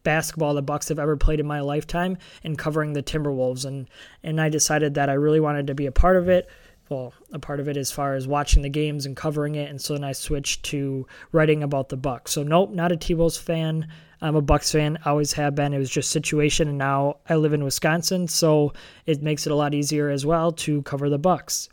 basketball 0.03 0.53
the 0.53 0.61
Bucks 0.61 0.89
have 0.89 0.99
ever 0.99 1.17
played 1.17 1.39
in 1.39 1.47
my 1.47 1.61
lifetime 1.61 2.17
and 2.43 2.57
covering 2.57 2.93
the 2.93 3.03
Timberwolves 3.03 3.65
and 3.65 3.87
and 4.23 4.39
I 4.39 4.49
decided 4.49 4.95
that 4.95 5.09
I 5.09 5.13
really 5.13 5.39
wanted 5.39 5.67
to 5.67 5.75
be 5.75 5.87
a 5.87 5.91
part 5.91 6.17
of 6.17 6.29
it. 6.29 6.49
Well, 6.89 7.13
a 7.31 7.39
part 7.39 7.61
of 7.61 7.69
it 7.69 7.77
as 7.77 7.89
far 7.89 8.15
as 8.15 8.27
watching 8.27 8.63
the 8.63 8.69
games 8.69 9.05
and 9.05 9.15
covering 9.15 9.55
it, 9.55 9.69
and 9.69 9.79
so 9.79 9.93
then 9.93 10.03
I 10.03 10.11
switched 10.11 10.63
to 10.63 11.07
writing 11.31 11.63
about 11.63 11.87
the 11.87 11.95
Bucks. 11.95 12.33
So 12.33 12.43
nope, 12.43 12.71
not 12.71 12.91
a 12.91 12.97
T-Wolves 12.97 13.37
fan. 13.37 13.87
I'm 14.19 14.35
a 14.35 14.41
Bucks 14.41 14.73
fan, 14.73 14.99
always 15.05 15.31
have 15.33 15.55
been. 15.55 15.73
It 15.73 15.77
was 15.77 15.89
just 15.89 16.11
situation, 16.11 16.67
and 16.67 16.77
now 16.77 17.17
I 17.29 17.35
live 17.35 17.53
in 17.53 17.63
Wisconsin, 17.63 18.27
so 18.27 18.73
it 19.05 19.23
makes 19.23 19.45
it 19.47 19.53
a 19.53 19.55
lot 19.55 19.73
easier 19.73 20.09
as 20.09 20.25
well 20.25 20.51
to 20.51 20.81
cover 20.81 21.09
the 21.09 21.17
Bucks. 21.17 21.69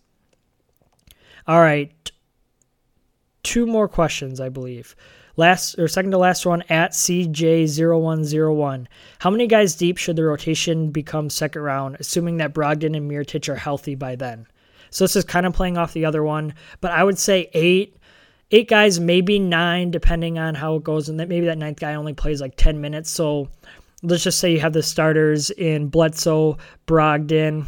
All 1.48 1.60
right, 1.60 1.92
two 3.42 3.66
more 3.66 3.88
questions, 3.88 4.40
I 4.40 4.48
believe. 4.48 4.94
Last 5.36 5.78
or 5.78 5.86
second 5.86 6.10
to 6.10 6.18
last 6.18 6.44
one 6.44 6.62
at 6.68 6.92
CJ0101. 6.92 8.86
How 9.20 9.30
many 9.30 9.46
guys 9.46 9.76
deep 9.76 9.96
should 9.96 10.16
the 10.16 10.24
rotation 10.24 10.90
become 10.90 11.30
second 11.30 11.62
round, 11.62 11.96
assuming 12.00 12.38
that 12.38 12.52
Brogdon 12.52 12.96
and 12.96 13.08
Mirotic 13.08 13.48
are 13.48 13.54
healthy 13.54 13.94
by 13.94 14.16
then? 14.16 14.46
So 14.90 15.04
this 15.04 15.14
is 15.16 15.24
kind 15.24 15.46
of 15.46 15.52
playing 15.52 15.78
off 15.78 15.92
the 15.92 16.04
other 16.06 16.24
one, 16.24 16.54
but 16.80 16.90
I 16.90 17.04
would 17.04 17.18
say 17.18 17.50
eight, 17.52 17.96
eight 18.50 18.68
guys, 18.68 18.98
maybe 18.98 19.38
nine, 19.38 19.90
depending 19.90 20.38
on 20.38 20.54
how 20.54 20.76
it 20.76 20.84
goes, 20.84 21.08
and 21.08 21.20
that 21.20 21.28
maybe 21.28 21.46
that 21.46 21.58
ninth 21.58 21.78
guy 21.78 21.94
only 21.94 22.14
plays 22.14 22.40
like 22.40 22.56
ten 22.56 22.80
minutes. 22.80 23.10
So 23.10 23.48
let's 24.02 24.24
just 24.24 24.40
say 24.40 24.52
you 24.52 24.60
have 24.60 24.72
the 24.72 24.82
starters 24.82 25.50
in 25.50 25.88
Bledsoe, 25.88 26.58
Brogdon, 26.86 27.66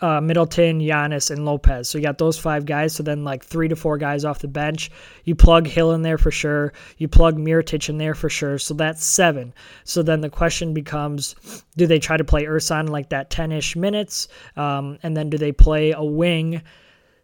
uh, 0.00 0.20
Middleton, 0.20 0.80
Giannis, 0.80 1.30
and 1.30 1.44
Lopez. 1.44 1.88
So 1.88 1.98
you 1.98 2.04
got 2.04 2.18
those 2.18 2.38
five 2.38 2.66
guys. 2.66 2.94
So 2.94 3.02
then 3.02 3.24
like 3.24 3.44
three 3.44 3.68
to 3.68 3.76
four 3.76 3.98
guys 3.98 4.24
off 4.24 4.40
the 4.40 4.48
bench. 4.48 4.90
You 5.24 5.34
plug 5.34 5.66
Hill 5.66 5.92
in 5.92 6.02
there 6.02 6.18
for 6.18 6.30
sure. 6.30 6.72
You 6.98 7.08
plug 7.08 7.36
Mirotic 7.36 7.88
in 7.88 7.98
there 7.98 8.14
for 8.14 8.28
sure. 8.28 8.58
So 8.58 8.74
that's 8.74 9.04
seven. 9.04 9.54
So 9.84 10.02
then 10.02 10.20
the 10.20 10.30
question 10.30 10.74
becomes, 10.74 11.34
do 11.76 11.86
they 11.86 11.98
try 11.98 12.16
to 12.16 12.24
play 12.24 12.44
Ersan 12.44 12.88
like 12.88 13.08
that 13.10 13.30
10-ish 13.30 13.76
minutes? 13.76 14.28
Um, 14.56 14.98
and 15.02 15.16
then 15.16 15.30
do 15.30 15.38
they 15.38 15.52
play 15.52 15.92
a 15.92 16.04
wing, 16.04 16.62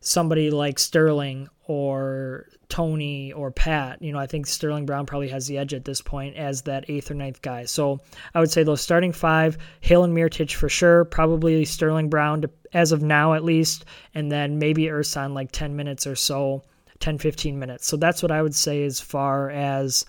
somebody 0.00 0.50
like 0.50 0.78
Sterling 0.78 1.48
or 1.66 2.46
Tony 2.72 3.34
or 3.34 3.50
Pat. 3.50 4.00
You 4.00 4.12
know, 4.12 4.18
I 4.18 4.26
think 4.26 4.46
Sterling 4.46 4.86
Brown 4.86 5.04
probably 5.04 5.28
has 5.28 5.46
the 5.46 5.58
edge 5.58 5.74
at 5.74 5.84
this 5.84 6.00
point 6.00 6.36
as 6.36 6.62
that 6.62 6.86
eighth 6.88 7.10
or 7.10 7.14
ninth 7.14 7.42
guy. 7.42 7.66
So 7.66 8.00
I 8.34 8.40
would 8.40 8.50
say 8.50 8.62
those 8.62 8.80
starting 8.80 9.12
five, 9.12 9.58
Hill 9.82 10.04
and 10.04 10.16
Mirotic 10.16 10.54
for 10.54 10.70
sure, 10.70 11.04
probably 11.04 11.66
Sterling 11.66 12.08
Brown 12.08 12.44
as 12.74 12.92
of 12.92 13.02
now 13.02 13.34
at 13.34 13.44
least, 13.44 13.84
and 14.14 14.30
then 14.30 14.58
maybe 14.58 14.84
Ersan 14.84 15.34
like 15.34 15.52
10 15.52 15.76
minutes 15.76 16.06
or 16.06 16.16
so, 16.16 16.62
10, 17.00 17.18
15 17.18 17.58
minutes. 17.58 17.86
So 17.86 17.96
that's 17.96 18.22
what 18.22 18.32
I 18.32 18.42
would 18.42 18.54
say 18.54 18.84
as 18.84 19.00
far 19.00 19.50
as 19.50 20.04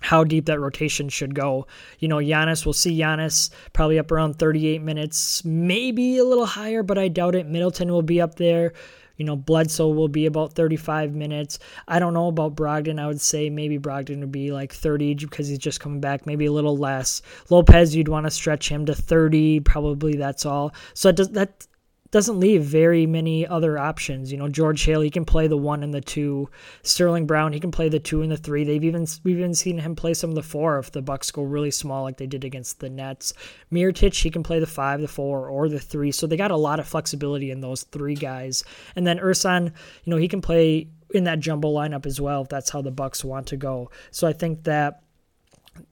how 0.00 0.22
deep 0.22 0.46
that 0.46 0.60
rotation 0.60 1.08
should 1.08 1.34
go. 1.34 1.66
You 1.98 2.08
know, 2.08 2.18
Giannis, 2.18 2.64
we'll 2.64 2.72
see 2.72 2.96
Giannis 2.98 3.50
probably 3.72 3.98
up 3.98 4.12
around 4.12 4.38
38 4.38 4.80
minutes, 4.80 5.44
maybe 5.44 6.18
a 6.18 6.24
little 6.24 6.46
higher, 6.46 6.82
but 6.82 6.98
I 6.98 7.08
doubt 7.08 7.34
it. 7.34 7.46
Middleton 7.46 7.90
will 7.90 8.02
be 8.02 8.20
up 8.20 8.36
there. 8.36 8.72
You 9.18 9.26
know, 9.26 9.36
Bledsoe 9.36 9.88
will 9.88 10.08
be 10.08 10.24
about 10.24 10.54
35 10.54 11.14
minutes. 11.14 11.58
I 11.86 11.98
don't 11.98 12.14
know 12.14 12.28
about 12.28 12.56
Brogdon. 12.56 12.98
I 12.98 13.06
would 13.06 13.20
say 13.20 13.50
maybe 13.50 13.78
Brogdon 13.78 14.20
would 14.20 14.32
be 14.32 14.50
like 14.50 14.72
30 14.72 15.14
because 15.16 15.48
he's 15.48 15.58
just 15.58 15.80
coming 15.80 16.00
back, 16.00 16.24
maybe 16.26 16.46
a 16.46 16.52
little 16.52 16.78
less. 16.78 17.20
Lopez, 17.50 17.94
you'd 17.94 18.08
want 18.08 18.24
to 18.26 18.30
stretch 18.30 18.70
him 18.70 18.86
to 18.86 18.94
30. 18.94 19.60
Probably 19.60 20.16
that's 20.16 20.46
all. 20.46 20.72
So 20.94 21.10
it 21.10 21.16
does, 21.16 21.28
that 21.30 21.67
doesn't 22.10 22.40
leave 22.40 22.62
very 22.62 23.06
many 23.06 23.46
other 23.46 23.78
options. 23.78 24.32
You 24.32 24.38
know, 24.38 24.48
George 24.48 24.84
Hill, 24.84 25.02
he 25.02 25.10
can 25.10 25.24
play 25.24 25.46
the 25.46 25.56
one 25.56 25.82
and 25.82 25.92
the 25.92 26.00
two. 26.00 26.48
Sterling 26.82 27.26
Brown, 27.26 27.52
he 27.52 27.60
can 27.60 27.70
play 27.70 27.88
the 27.88 27.98
two 27.98 28.22
and 28.22 28.32
the 28.32 28.36
three. 28.36 28.64
They've 28.64 28.82
even 28.82 29.06
we've 29.24 29.38
even 29.38 29.54
seen 29.54 29.78
him 29.78 29.94
play 29.94 30.14
some 30.14 30.30
of 30.30 30.36
the 30.36 30.42
four 30.42 30.78
if 30.78 30.92
the 30.92 31.02
Bucks 31.02 31.30
go 31.30 31.42
really 31.42 31.70
small 31.70 32.02
like 32.02 32.16
they 32.16 32.26
did 32.26 32.44
against 32.44 32.80
the 32.80 32.88
Nets. 32.88 33.34
Mirotic, 33.70 34.20
he 34.20 34.30
can 34.30 34.42
play 34.42 34.58
the 34.58 34.66
five, 34.66 35.00
the 35.00 35.08
four, 35.08 35.48
or 35.48 35.68
the 35.68 35.80
three. 35.80 36.10
So 36.12 36.26
they 36.26 36.36
got 36.36 36.50
a 36.50 36.56
lot 36.56 36.80
of 36.80 36.88
flexibility 36.88 37.50
in 37.50 37.60
those 37.60 37.82
three 37.84 38.14
guys. 38.14 38.64
And 38.96 39.06
then 39.06 39.18
Ersan, 39.18 39.66
you 40.04 40.10
know, 40.10 40.16
he 40.16 40.28
can 40.28 40.40
play 40.40 40.88
in 41.14 41.24
that 41.24 41.40
jumbo 41.40 41.72
lineup 41.72 42.06
as 42.06 42.20
well 42.20 42.42
if 42.42 42.48
that's 42.48 42.70
how 42.70 42.82
the 42.82 42.90
Bucks 42.90 43.24
want 43.24 43.46
to 43.48 43.56
go. 43.56 43.90
So 44.10 44.26
I 44.26 44.32
think 44.32 44.64
that 44.64 45.02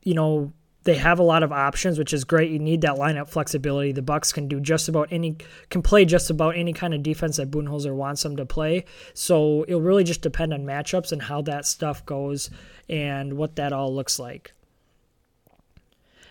you 0.03 0.15
know 0.15 0.53
they 0.87 0.95
have 0.95 1.19
a 1.19 1.25
lot 1.25 1.43
of 1.43 1.51
options, 1.51 1.99
which 1.99 2.13
is 2.13 2.23
great. 2.23 2.53
You 2.53 2.61
need 2.61 2.83
that 2.83 2.95
lineup 2.95 3.29
flexibility. 3.29 3.91
The 3.91 4.03
Bucks 4.03 4.33
can 4.33 4.47
do 4.47 4.61
just 4.61 4.89
about 4.89 5.09
any, 5.11 5.37
can 5.69 5.83
play 5.83 6.05
just 6.05 6.31
about 6.31 6.57
any 6.57 6.73
kind 6.73 6.95
of 6.95 7.03
defense 7.03 7.39
that 7.39 7.51
Budenholzer 7.51 7.93
wants 7.93 8.23
them 8.23 8.37
to 8.37 8.47
play. 8.47 8.85
So 9.13 9.65
it'll 9.67 9.81
really 9.81 10.05
just 10.05 10.23
depend 10.23 10.55
on 10.55 10.65
matchups 10.65 11.11
and 11.11 11.21
how 11.21 11.43
that 11.43 11.67
stuff 11.67 12.07
goes 12.07 12.51
and 12.89 13.35
what 13.35 13.57
that 13.57 13.73
all 13.73 13.93
looks 13.93 14.21
like. 14.21 14.53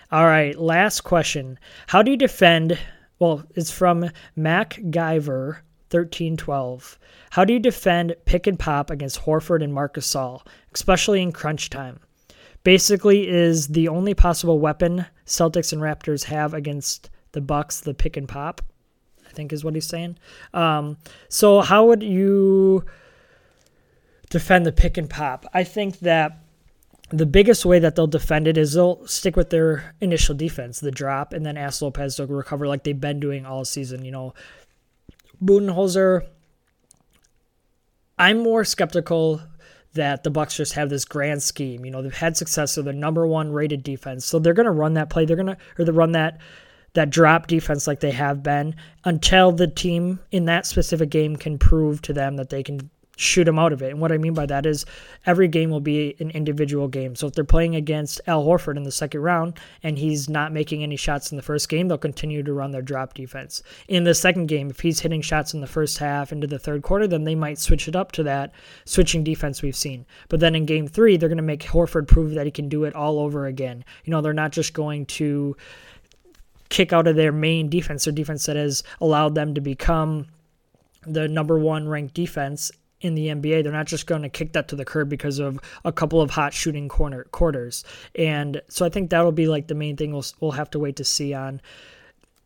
All 0.10 0.26
right, 0.26 0.58
last 0.58 1.02
question. 1.02 1.60
How 1.88 2.02
do 2.02 2.12
you 2.12 2.18
defend? 2.18 2.80
Well, 3.20 3.44
it's 3.56 3.72
from 3.72 4.10
Mac 4.38 4.76
Guyver. 4.76 5.58
1312. 5.92 6.98
How 7.30 7.46
do 7.46 7.54
you 7.54 7.60
defend 7.60 8.16
pick 8.26 8.48
and 8.48 8.58
pop 8.58 8.90
against 8.90 9.22
Horford 9.22 9.64
and 9.64 9.74
Marcus 9.74 10.12
Gasol, 10.12 10.42
especially 10.74 11.22
in 11.22 11.32
crunch 11.32 11.70
time? 11.70 12.00
Basically 12.66 13.30
is 13.30 13.68
the 13.68 13.88
only 13.88 14.14
possible 14.14 14.60
weapon 14.60 15.06
Celtics 15.26 15.72
and 15.72 15.82
Raptors 15.82 16.26
have 16.26 16.54
against 16.54 17.10
the 17.32 17.40
Bucks, 17.40 17.80
the 17.80 17.94
pick 17.94 18.18
and 18.18 18.28
pop. 18.28 18.62
I 19.26 19.32
think 19.32 19.54
is 19.54 19.64
what 19.64 19.76
he's 19.76 19.88
saying. 19.88 20.18
Um, 20.54 20.98
so 21.30 21.62
how 21.62 21.86
would 21.86 22.04
you 22.04 22.84
defend 24.30 24.66
the 24.66 24.72
pick 24.72 24.98
and 24.98 25.10
pop? 25.10 25.46
I 25.54 25.64
think 25.64 26.00
that 26.00 26.40
the 27.12 27.26
biggest 27.26 27.66
way 27.66 27.78
that 27.80 27.96
they'll 27.96 28.08
defend 28.08 28.48
it 28.48 28.58
is 28.58 28.74
they'll 28.74 29.06
stick 29.06 29.36
with 29.36 29.52
their 29.52 29.94
initial 30.02 30.34
defense, 30.34 30.80
the 30.80 30.90
drop, 30.90 31.34
and 31.34 31.46
then 31.46 31.58
ask 31.58 31.82
Lopez 31.82 32.16
to 32.16 32.26
recover 32.26 32.68
like 32.68 32.84
they've 32.84 33.00
been 33.00 33.20
doing 33.20 33.46
all 33.46 33.64
season. 33.64 34.04
You 34.04 34.12
know, 34.12 34.34
Budenholzer. 35.44 36.26
I'm 38.18 38.40
more 38.40 38.64
skeptical 38.64 39.42
that 39.96 40.24
the 40.24 40.30
Bucks 40.30 40.56
just 40.56 40.74
have 40.74 40.90
this 40.90 41.06
grand 41.06 41.42
scheme. 41.44 41.84
You 41.84 41.92
know, 41.92 42.02
they've 42.02 42.14
had 42.14 42.38
success 42.38 42.78
with 42.78 42.86
their 42.86 42.94
number 42.94 43.26
one 43.28 43.52
rated 43.52 43.84
defense, 43.84 44.26
so 44.26 44.40
they're 44.40 44.54
going 44.54 44.66
to 44.66 44.72
run 44.72 44.94
that 44.94 45.10
play. 45.10 45.26
They're 45.26 45.36
going 45.36 45.48
to 45.48 45.58
or 45.78 45.86
they 45.86 45.92
run 45.92 46.14
that 46.14 46.40
that 46.96 47.10
drop 47.10 47.48
defense 47.48 47.88
like 47.88 48.00
they 48.00 48.12
have 48.12 48.42
been 48.42 48.74
until 49.04 49.52
the 49.52 49.68
team 49.68 50.20
in 50.32 50.46
that 50.46 50.66
specific 50.66 51.10
game 51.10 51.36
can 51.36 51.58
prove 51.58 52.02
to 52.02 52.14
them 52.14 52.38
that 52.38 52.50
they 52.50 52.64
can 52.64 52.90
shoot 53.18 53.46
them 53.46 53.60
out 53.60 53.74
of 53.74 53.82
it. 53.82 53.92
And 53.92 54.02
what 54.02 54.12
I 54.12 54.18
mean 54.18 54.34
by 54.34 54.46
that 54.46 54.66
is 54.66 54.86
every 55.26 55.48
game 55.48 55.70
will 55.70 55.80
be 55.80 56.16
an 56.20 56.32
individual 56.32 56.88
game. 56.88 57.16
So 57.16 57.28
if 57.28 57.34
they're 57.34 57.44
playing 57.44 57.76
against 57.76 58.22
Al 58.28 58.46
Horford 58.46 58.78
in 58.78 58.84
the 58.84 58.92
second 58.92 59.22
round 59.22 59.60
and 59.84 59.98
he's 59.98 60.30
not 60.30 60.52
making 60.52 60.84
any 60.84 60.96
shots 60.96 61.32
in 61.32 61.38
the 61.38 61.44
first 61.44 61.70
game, 61.70 61.88
they'll 61.88 61.98
continue 61.98 62.44
to 62.44 62.54
run 62.54 62.72
their 62.72 62.82
drop 62.82 63.14
defense. 63.14 63.64
In 63.88 64.04
the 64.04 64.14
second 64.14 64.48
game, 64.48 64.70
if 64.70 64.80
he's 64.80 65.00
hitting 65.00 65.22
shots 65.22 65.54
in 65.54 65.62
the 65.62 65.68
first 65.68 65.98
half 65.98 66.32
into 66.32 66.48
the 66.48 66.60
third 66.60 66.82
quarter, 66.82 67.08
then 67.08 67.24
they 67.24 67.36
might 67.36 67.60
switch 67.60 67.88
it 67.88 67.96
up 67.96 68.12
to 68.14 68.24
that 68.24 68.54
switching 68.86 69.24
defense 69.24 69.62
we've 69.62 69.76
seen. 69.76 70.06
But 70.30 70.40
then 70.40 70.56
in 70.56 70.66
game 70.66 70.88
three, 70.88 71.18
they're 71.18 71.30
going 71.30 71.38
to 71.38 71.44
make 71.44 71.62
Horford 71.62 72.08
prove 72.08 72.34
that 72.34 72.46
he 72.46 72.52
can 72.52 72.70
do 72.70 72.84
it 72.84 72.96
all 72.96 73.20
over 73.20 73.46
again. 73.46 73.86
You 74.04 74.12
know, 74.12 74.22
they're 74.22 74.34
not 74.34 74.52
just 74.52 74.74
going 74.74 75.06
to 75.08 75.56
kick 76.70 76.92
out 76.92 77.08
of 77.08 77.16
their 77.16 77.32
main 77.32 77.70
defense, 77.70 78.06
their 78.06 78.14
defense 78.14 78.46
that 78.46 78.56
has 78.56 78.84
allowed 79.00 79.36
them 79.36 79.54
to 79.54 79.62
become 79.62 80.28
the 81.06 81.28
number 81.28 81.60
one 81.60 81.88
ranked 81.88 82.16
defense 82.16 82.72
in 83.06 83.14
the 83.14 83.28
NBA. 83.28 83.64
They're 83.64 83.72
not 83.72 83.86
just 83.86 84.08
going 84.08 84.24
to 84.24 84.30
kick 84.30 84.54
that 84.54 84.68
to 84.70 84.76
the 84.76 84.84
curb 84.84 85.10
because 85.10 85.38
of 85.38 85.60
a 85.86 85.92
couple 85.92 86.22
of 86.22 86.32
hot 86.32 86.54
shooting 86.54 86.90
corner 86.90 87.26
quarters. 87.26 87.84
And 88.16 88.62
so 88.68 88.86
I 88.86 88.90
think 88.90 89.12
that'll 89.12 89.32
be 89.32 89.48
like 89.48 89.68
the 89.68 89.76
main 89.76 89.96
thing 89.96 90.12
we'll, 90.12 90.26
we'll 90.40 90.52
have 90.52 90.72
to 90.72 90.80
wait 90.80 90.96
to 90.96 91.04
see 91.04 91.34
on. 91.34 91.62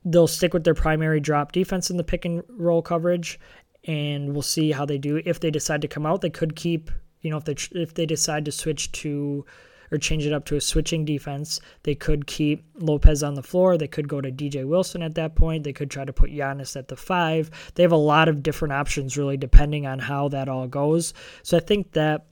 They'll 0.04 0.28
stick 0.28 0.54
with 0.54 0.66
their 0.66 0.74
primary 0.74 1.22
drop 1.22 1.54
defense 1.54 1.90
in 1.90 1.98
the 1.98 2.04
pick 2.04 2.26
and 2.26 2.44
roll 2.50 2.82
coverage, 2.82 3.40
and 3.86 4.34
we'll 4.34 4.42
see 4.42 4.72
how 4.72 4.86
they 4.86 4.98
do. 4.98 5.22
If 5.26 5.40
they 5.40 5.52
decide 5.52 5.82
to 5.82 5.88
come 5.88 6.06
out, 6.06 6.22
they 6.22 6.30
could 6.30 6.56
keep. 6.56 6.92
You 7.22 7.32
know, 7.32 7.38
if 7.38 7.46
they 7.46 7.56
if 7.78 7.94
they 7.96 8.06
decide 8.06 8.46
to 8.46 8.52
switch 8.52 8.92
to 8.94 9.46
or 9.92 9.98
change 9.98 10.26
it 10.26 10.34
up 10.34 10.46
to 10.46 10.56
a 10.56 10.62
switching 10.62 11.06
defense. 11.06 11.60
They 11.84 11.96
could 11.96 12.28
keep 12.28 12.64
Lopez 12.76 13.24
on 13.24 13.36
the 13.36 13.44
floor. 13.44 13.78
They 13.78 13.88
could 13.88 14.08
go 14.08 14.22
to 14.22 14.32
DJ 14.32 14.66
Wilson 14.66 15.02
at 15.02 15.16
that 15.16 15.36
point. 15.36 15.64
They 15.64 15.74
could 15.74 15.92
try 15.92 16.06
to 16.06 16.14
put 16.14 16.32
Giannis 16.32 16.76
at 16.76 16.88
the 16.88 16.96
five. 16.96 17.50
They 17.76 17.84
have 17.84 17.92
a 17.92 17.98
lot 17.98 18.30
of 18.30 18.44
different 18.44 18.74
options, 18.74 19.18
really, 19.18 19.38
depending 19.38 19.86
on 19.86 20.00
how 20.00 20.30
that 20.30 20.50
all 20.50 20.68
goes. 20.68 21.14
So 21.44 21.58
I 21.58 21.60
think 21.60 21.94
that 21.94 22.26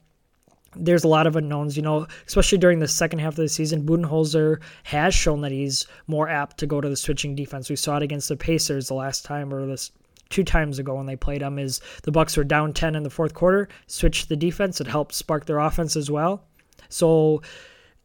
there's 0.76 1.04
a 1.04 1.08
lot 1.08 1.26
of 1.26 1.36
unknowns, 1.36 1.76
you 1.76 1.82
know, 1.82 2.06
especially 2.26 2.58
during 2.58 2.78
the 2.78 2.88
second 2.88 3.20
half 3.20 3.32
of 3.32 3.36
the 3.36 3.48
season. 3.48 3.86
Budenholzer 3.86 4.60
has 4.84 5.14
shown 5.14 5.40
that 5.40 5.52
he's 5.52 5.86
more 6.06 6.28
apt 6.28 6.58
to 6.58 6.66
go 6.66 6.80
to 6.80 6.88
the 6.88 6.96
switching 6.96 7.34
defense. 7.34 7.70
We 7.70 7.76
saw 7.76 7.96
it 7.96 8.02
against 8.02 8.28
the 8.28 8.36
Pacers 8.36 8.88
the 8.88 8.94
last 8.94 9.24
time, 9.24 9.52
or 9.52 9.66
this 9.66 9.90
two 10.28 10.44
times 10.44 10.78
ago 10.78 10.94
when 10.94 11.06
they 11.06 11.16
played 11.16 11.40
them. 11.40 11.58
Is 11.58 11.80
the 12.02 12.12
Bucks 12.12 12.36
were 12.36 12.44
down 12.44 12.72
10 12.72 12.94
in 12.94 13.02
the 13.02 13.10
fourth 13.10 13.34
quarter, 13.34 13.68
switched 13.86 14.28
the 14.28 14.36
defense. 14.36 14.80
It 14.80 14.86
helped 14.86 15.14
spark 15.14 15.46
their 15.46 15.58
offense 15.58 15.96
as 15.96 16.10
well. 16.10 16.44
So 16.88 17.42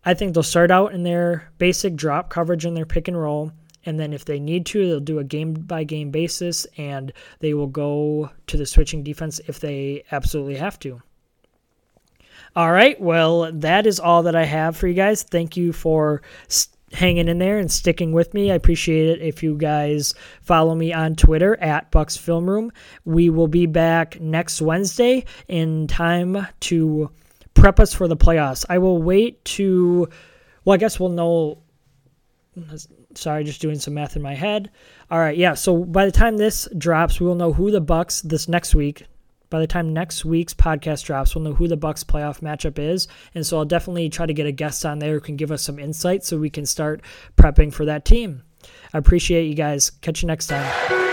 I 0.06 0.14
think 0.14 0.34
they'll 0.34 0.44
start 0.44 0.72
out 0.72 0.94
in 0.94 1.04
their 1.04 1.52
basic 1.58 1.96
drop 1.96 2.30
coverage 2.30 2.66
in 2.66 2.74
their 2.74 2.86
pick 2.86 3.08
and 3.08 3.20
roll. 3.20 3.52
And 3.86 4.00
then 4.00 4.14
if 4.14 4.26
they 4.26 4.40
need 4.40 4.66
to, 4.68 4.88
they'll 4.88 5.00
do 5.00 5.20
a 5.20 5.24
game 5.24 5.54
by 5.54 5.84
game 5.84 6.12
basis 6.12 6.66
and 6.78 7.12
they 7.40 7.54
will 7.54 7.68
go 7.68 8.30
to 8.48 8.58
the 8.58 8.66
switching 8.66 9.04
defense 9.04 9.40
if 9.48 9.60
they 9.60 10.04
absolutely 10.12 10.56
have 10.56 10.80
to. 10.80 11.02
All 12.56 12.72
right. 12.72 13.00
Well, 13.02 13.52
that 13.52 13.88
is 13.88 14.00
all 14.00 14.24
that 14.24 14.36
I 14.36 14.46
have 14.46 14.78
for 14.78 14.88
you 14.88 14.94
guys. 14.94 15.24
Thank 15.24 15.58
you 15.58 15.74
for 15.74 16.22
hanging 16.94 17.28
in 17.28 17.40
there 17.40 17.58
and 17.58 17.72
sticking 17.72 18.12
with 18.12 18.34
me. 18.34 18.52
I 18.52 18.56
appreciate 18.56 19.10
it 19.10 19.22
if 19.22 19.42
you 19.42 19.58
guys 19.58 20.14
follow 20.42 20.76
me 20.76 20.94
on 20.94 21.16
Twitter 21.16 21.60
at 21.60 21.90
Bucks 21.92 22.16
Film 22.16 22.48
Room. 22.48 22.72
We 23.06 23.30
will 23.30 23.48
be 23.48 23.66
back 23.66 24.22
next 24.22 24.62
Wednesday 24.62 25.26
in 25.48 25.88
time 25.88 26.48
to 26.62 27.10
prep 27.54 27.80
us 27.80 27.94
for 27.94 28.08
the 28.08 28.18
playoffs. 28.18 28.66
I 28.70 28.78
will 28.78 29.02
wait 29.02 29.44
to, 29.46 30.10
well, 30.66 30.74
I 30.74 30.78
guess 30.78 31.00
we'll 31.00 31.10
know. 31.10 31.60
Sorry, 33.16 33.44
just 33.44 33.62
doing 33.62 33.80
some 33.80 33.96
math 33.96 34.16
in 34.16 34.22
my 34.22 34.36
head. 34.36 34.70
All 35.10 35.20
right, 35.20 35.38
yeah. 35.38 35.54
So 35.54 35.84
by 35.84 36.06
the 36.06 36.12
time 36.12 36.38
this 36.38 36.68
drops, 36.78 37.20
we 37.20 37.26
will 37.26 37.36
know 37.36 37.54
who 37.54 37.72
the 37.72 37.82
Bucks 37.82 38.22
this 38.22 38.48
next 38.48 38.76
week 38.76 39.08
by 39.54 39.60
the 39.60 39.68
time 39.68 39.94
next 39.94 40.26
week's 40.26 40.56
podcast 40.56 41.06
drops, 41.06 41.36
we'll 41.36 41.44
know 41.44 41.54
who 41.54 41.68
the 41.68 41.78
Bucks 41.78 42.04
playoff 42.04 42.40
matchup 42.40 42.80
is. 42.80 43.08
And 43.36 43.46
so 43.46 43.60
I'll 43.60 43.66
definitely 43.66 44.10
try 44.10 44.26
to 44.26 44.34
get 44.34 44.48
a 44.48 44.52
guest 44.52 44.84
on 44.84 44.98
there 44.98 45.14
who 45.14 45.20
can 45.20 45.36
give 45.36 45.52
us 45.52 45.62
some 45.62 45.78
insight 45.78 46.26
so 46.26 46.40
we 46.40 46.50
can 46.50 46.66
start 46.66 47.04
prepping 47.38 47.72
for 47.72 47.86
that 47.86 48.04
team. 48.04 48.42
I 48.96 48.98
appreciate 48.98 49.46
you 49.46 49.54
guys. 49.54 49.92
Catch 49.92 50.24
you 50.24 50.28
next 50.28 50.48
time. 50.48 51.13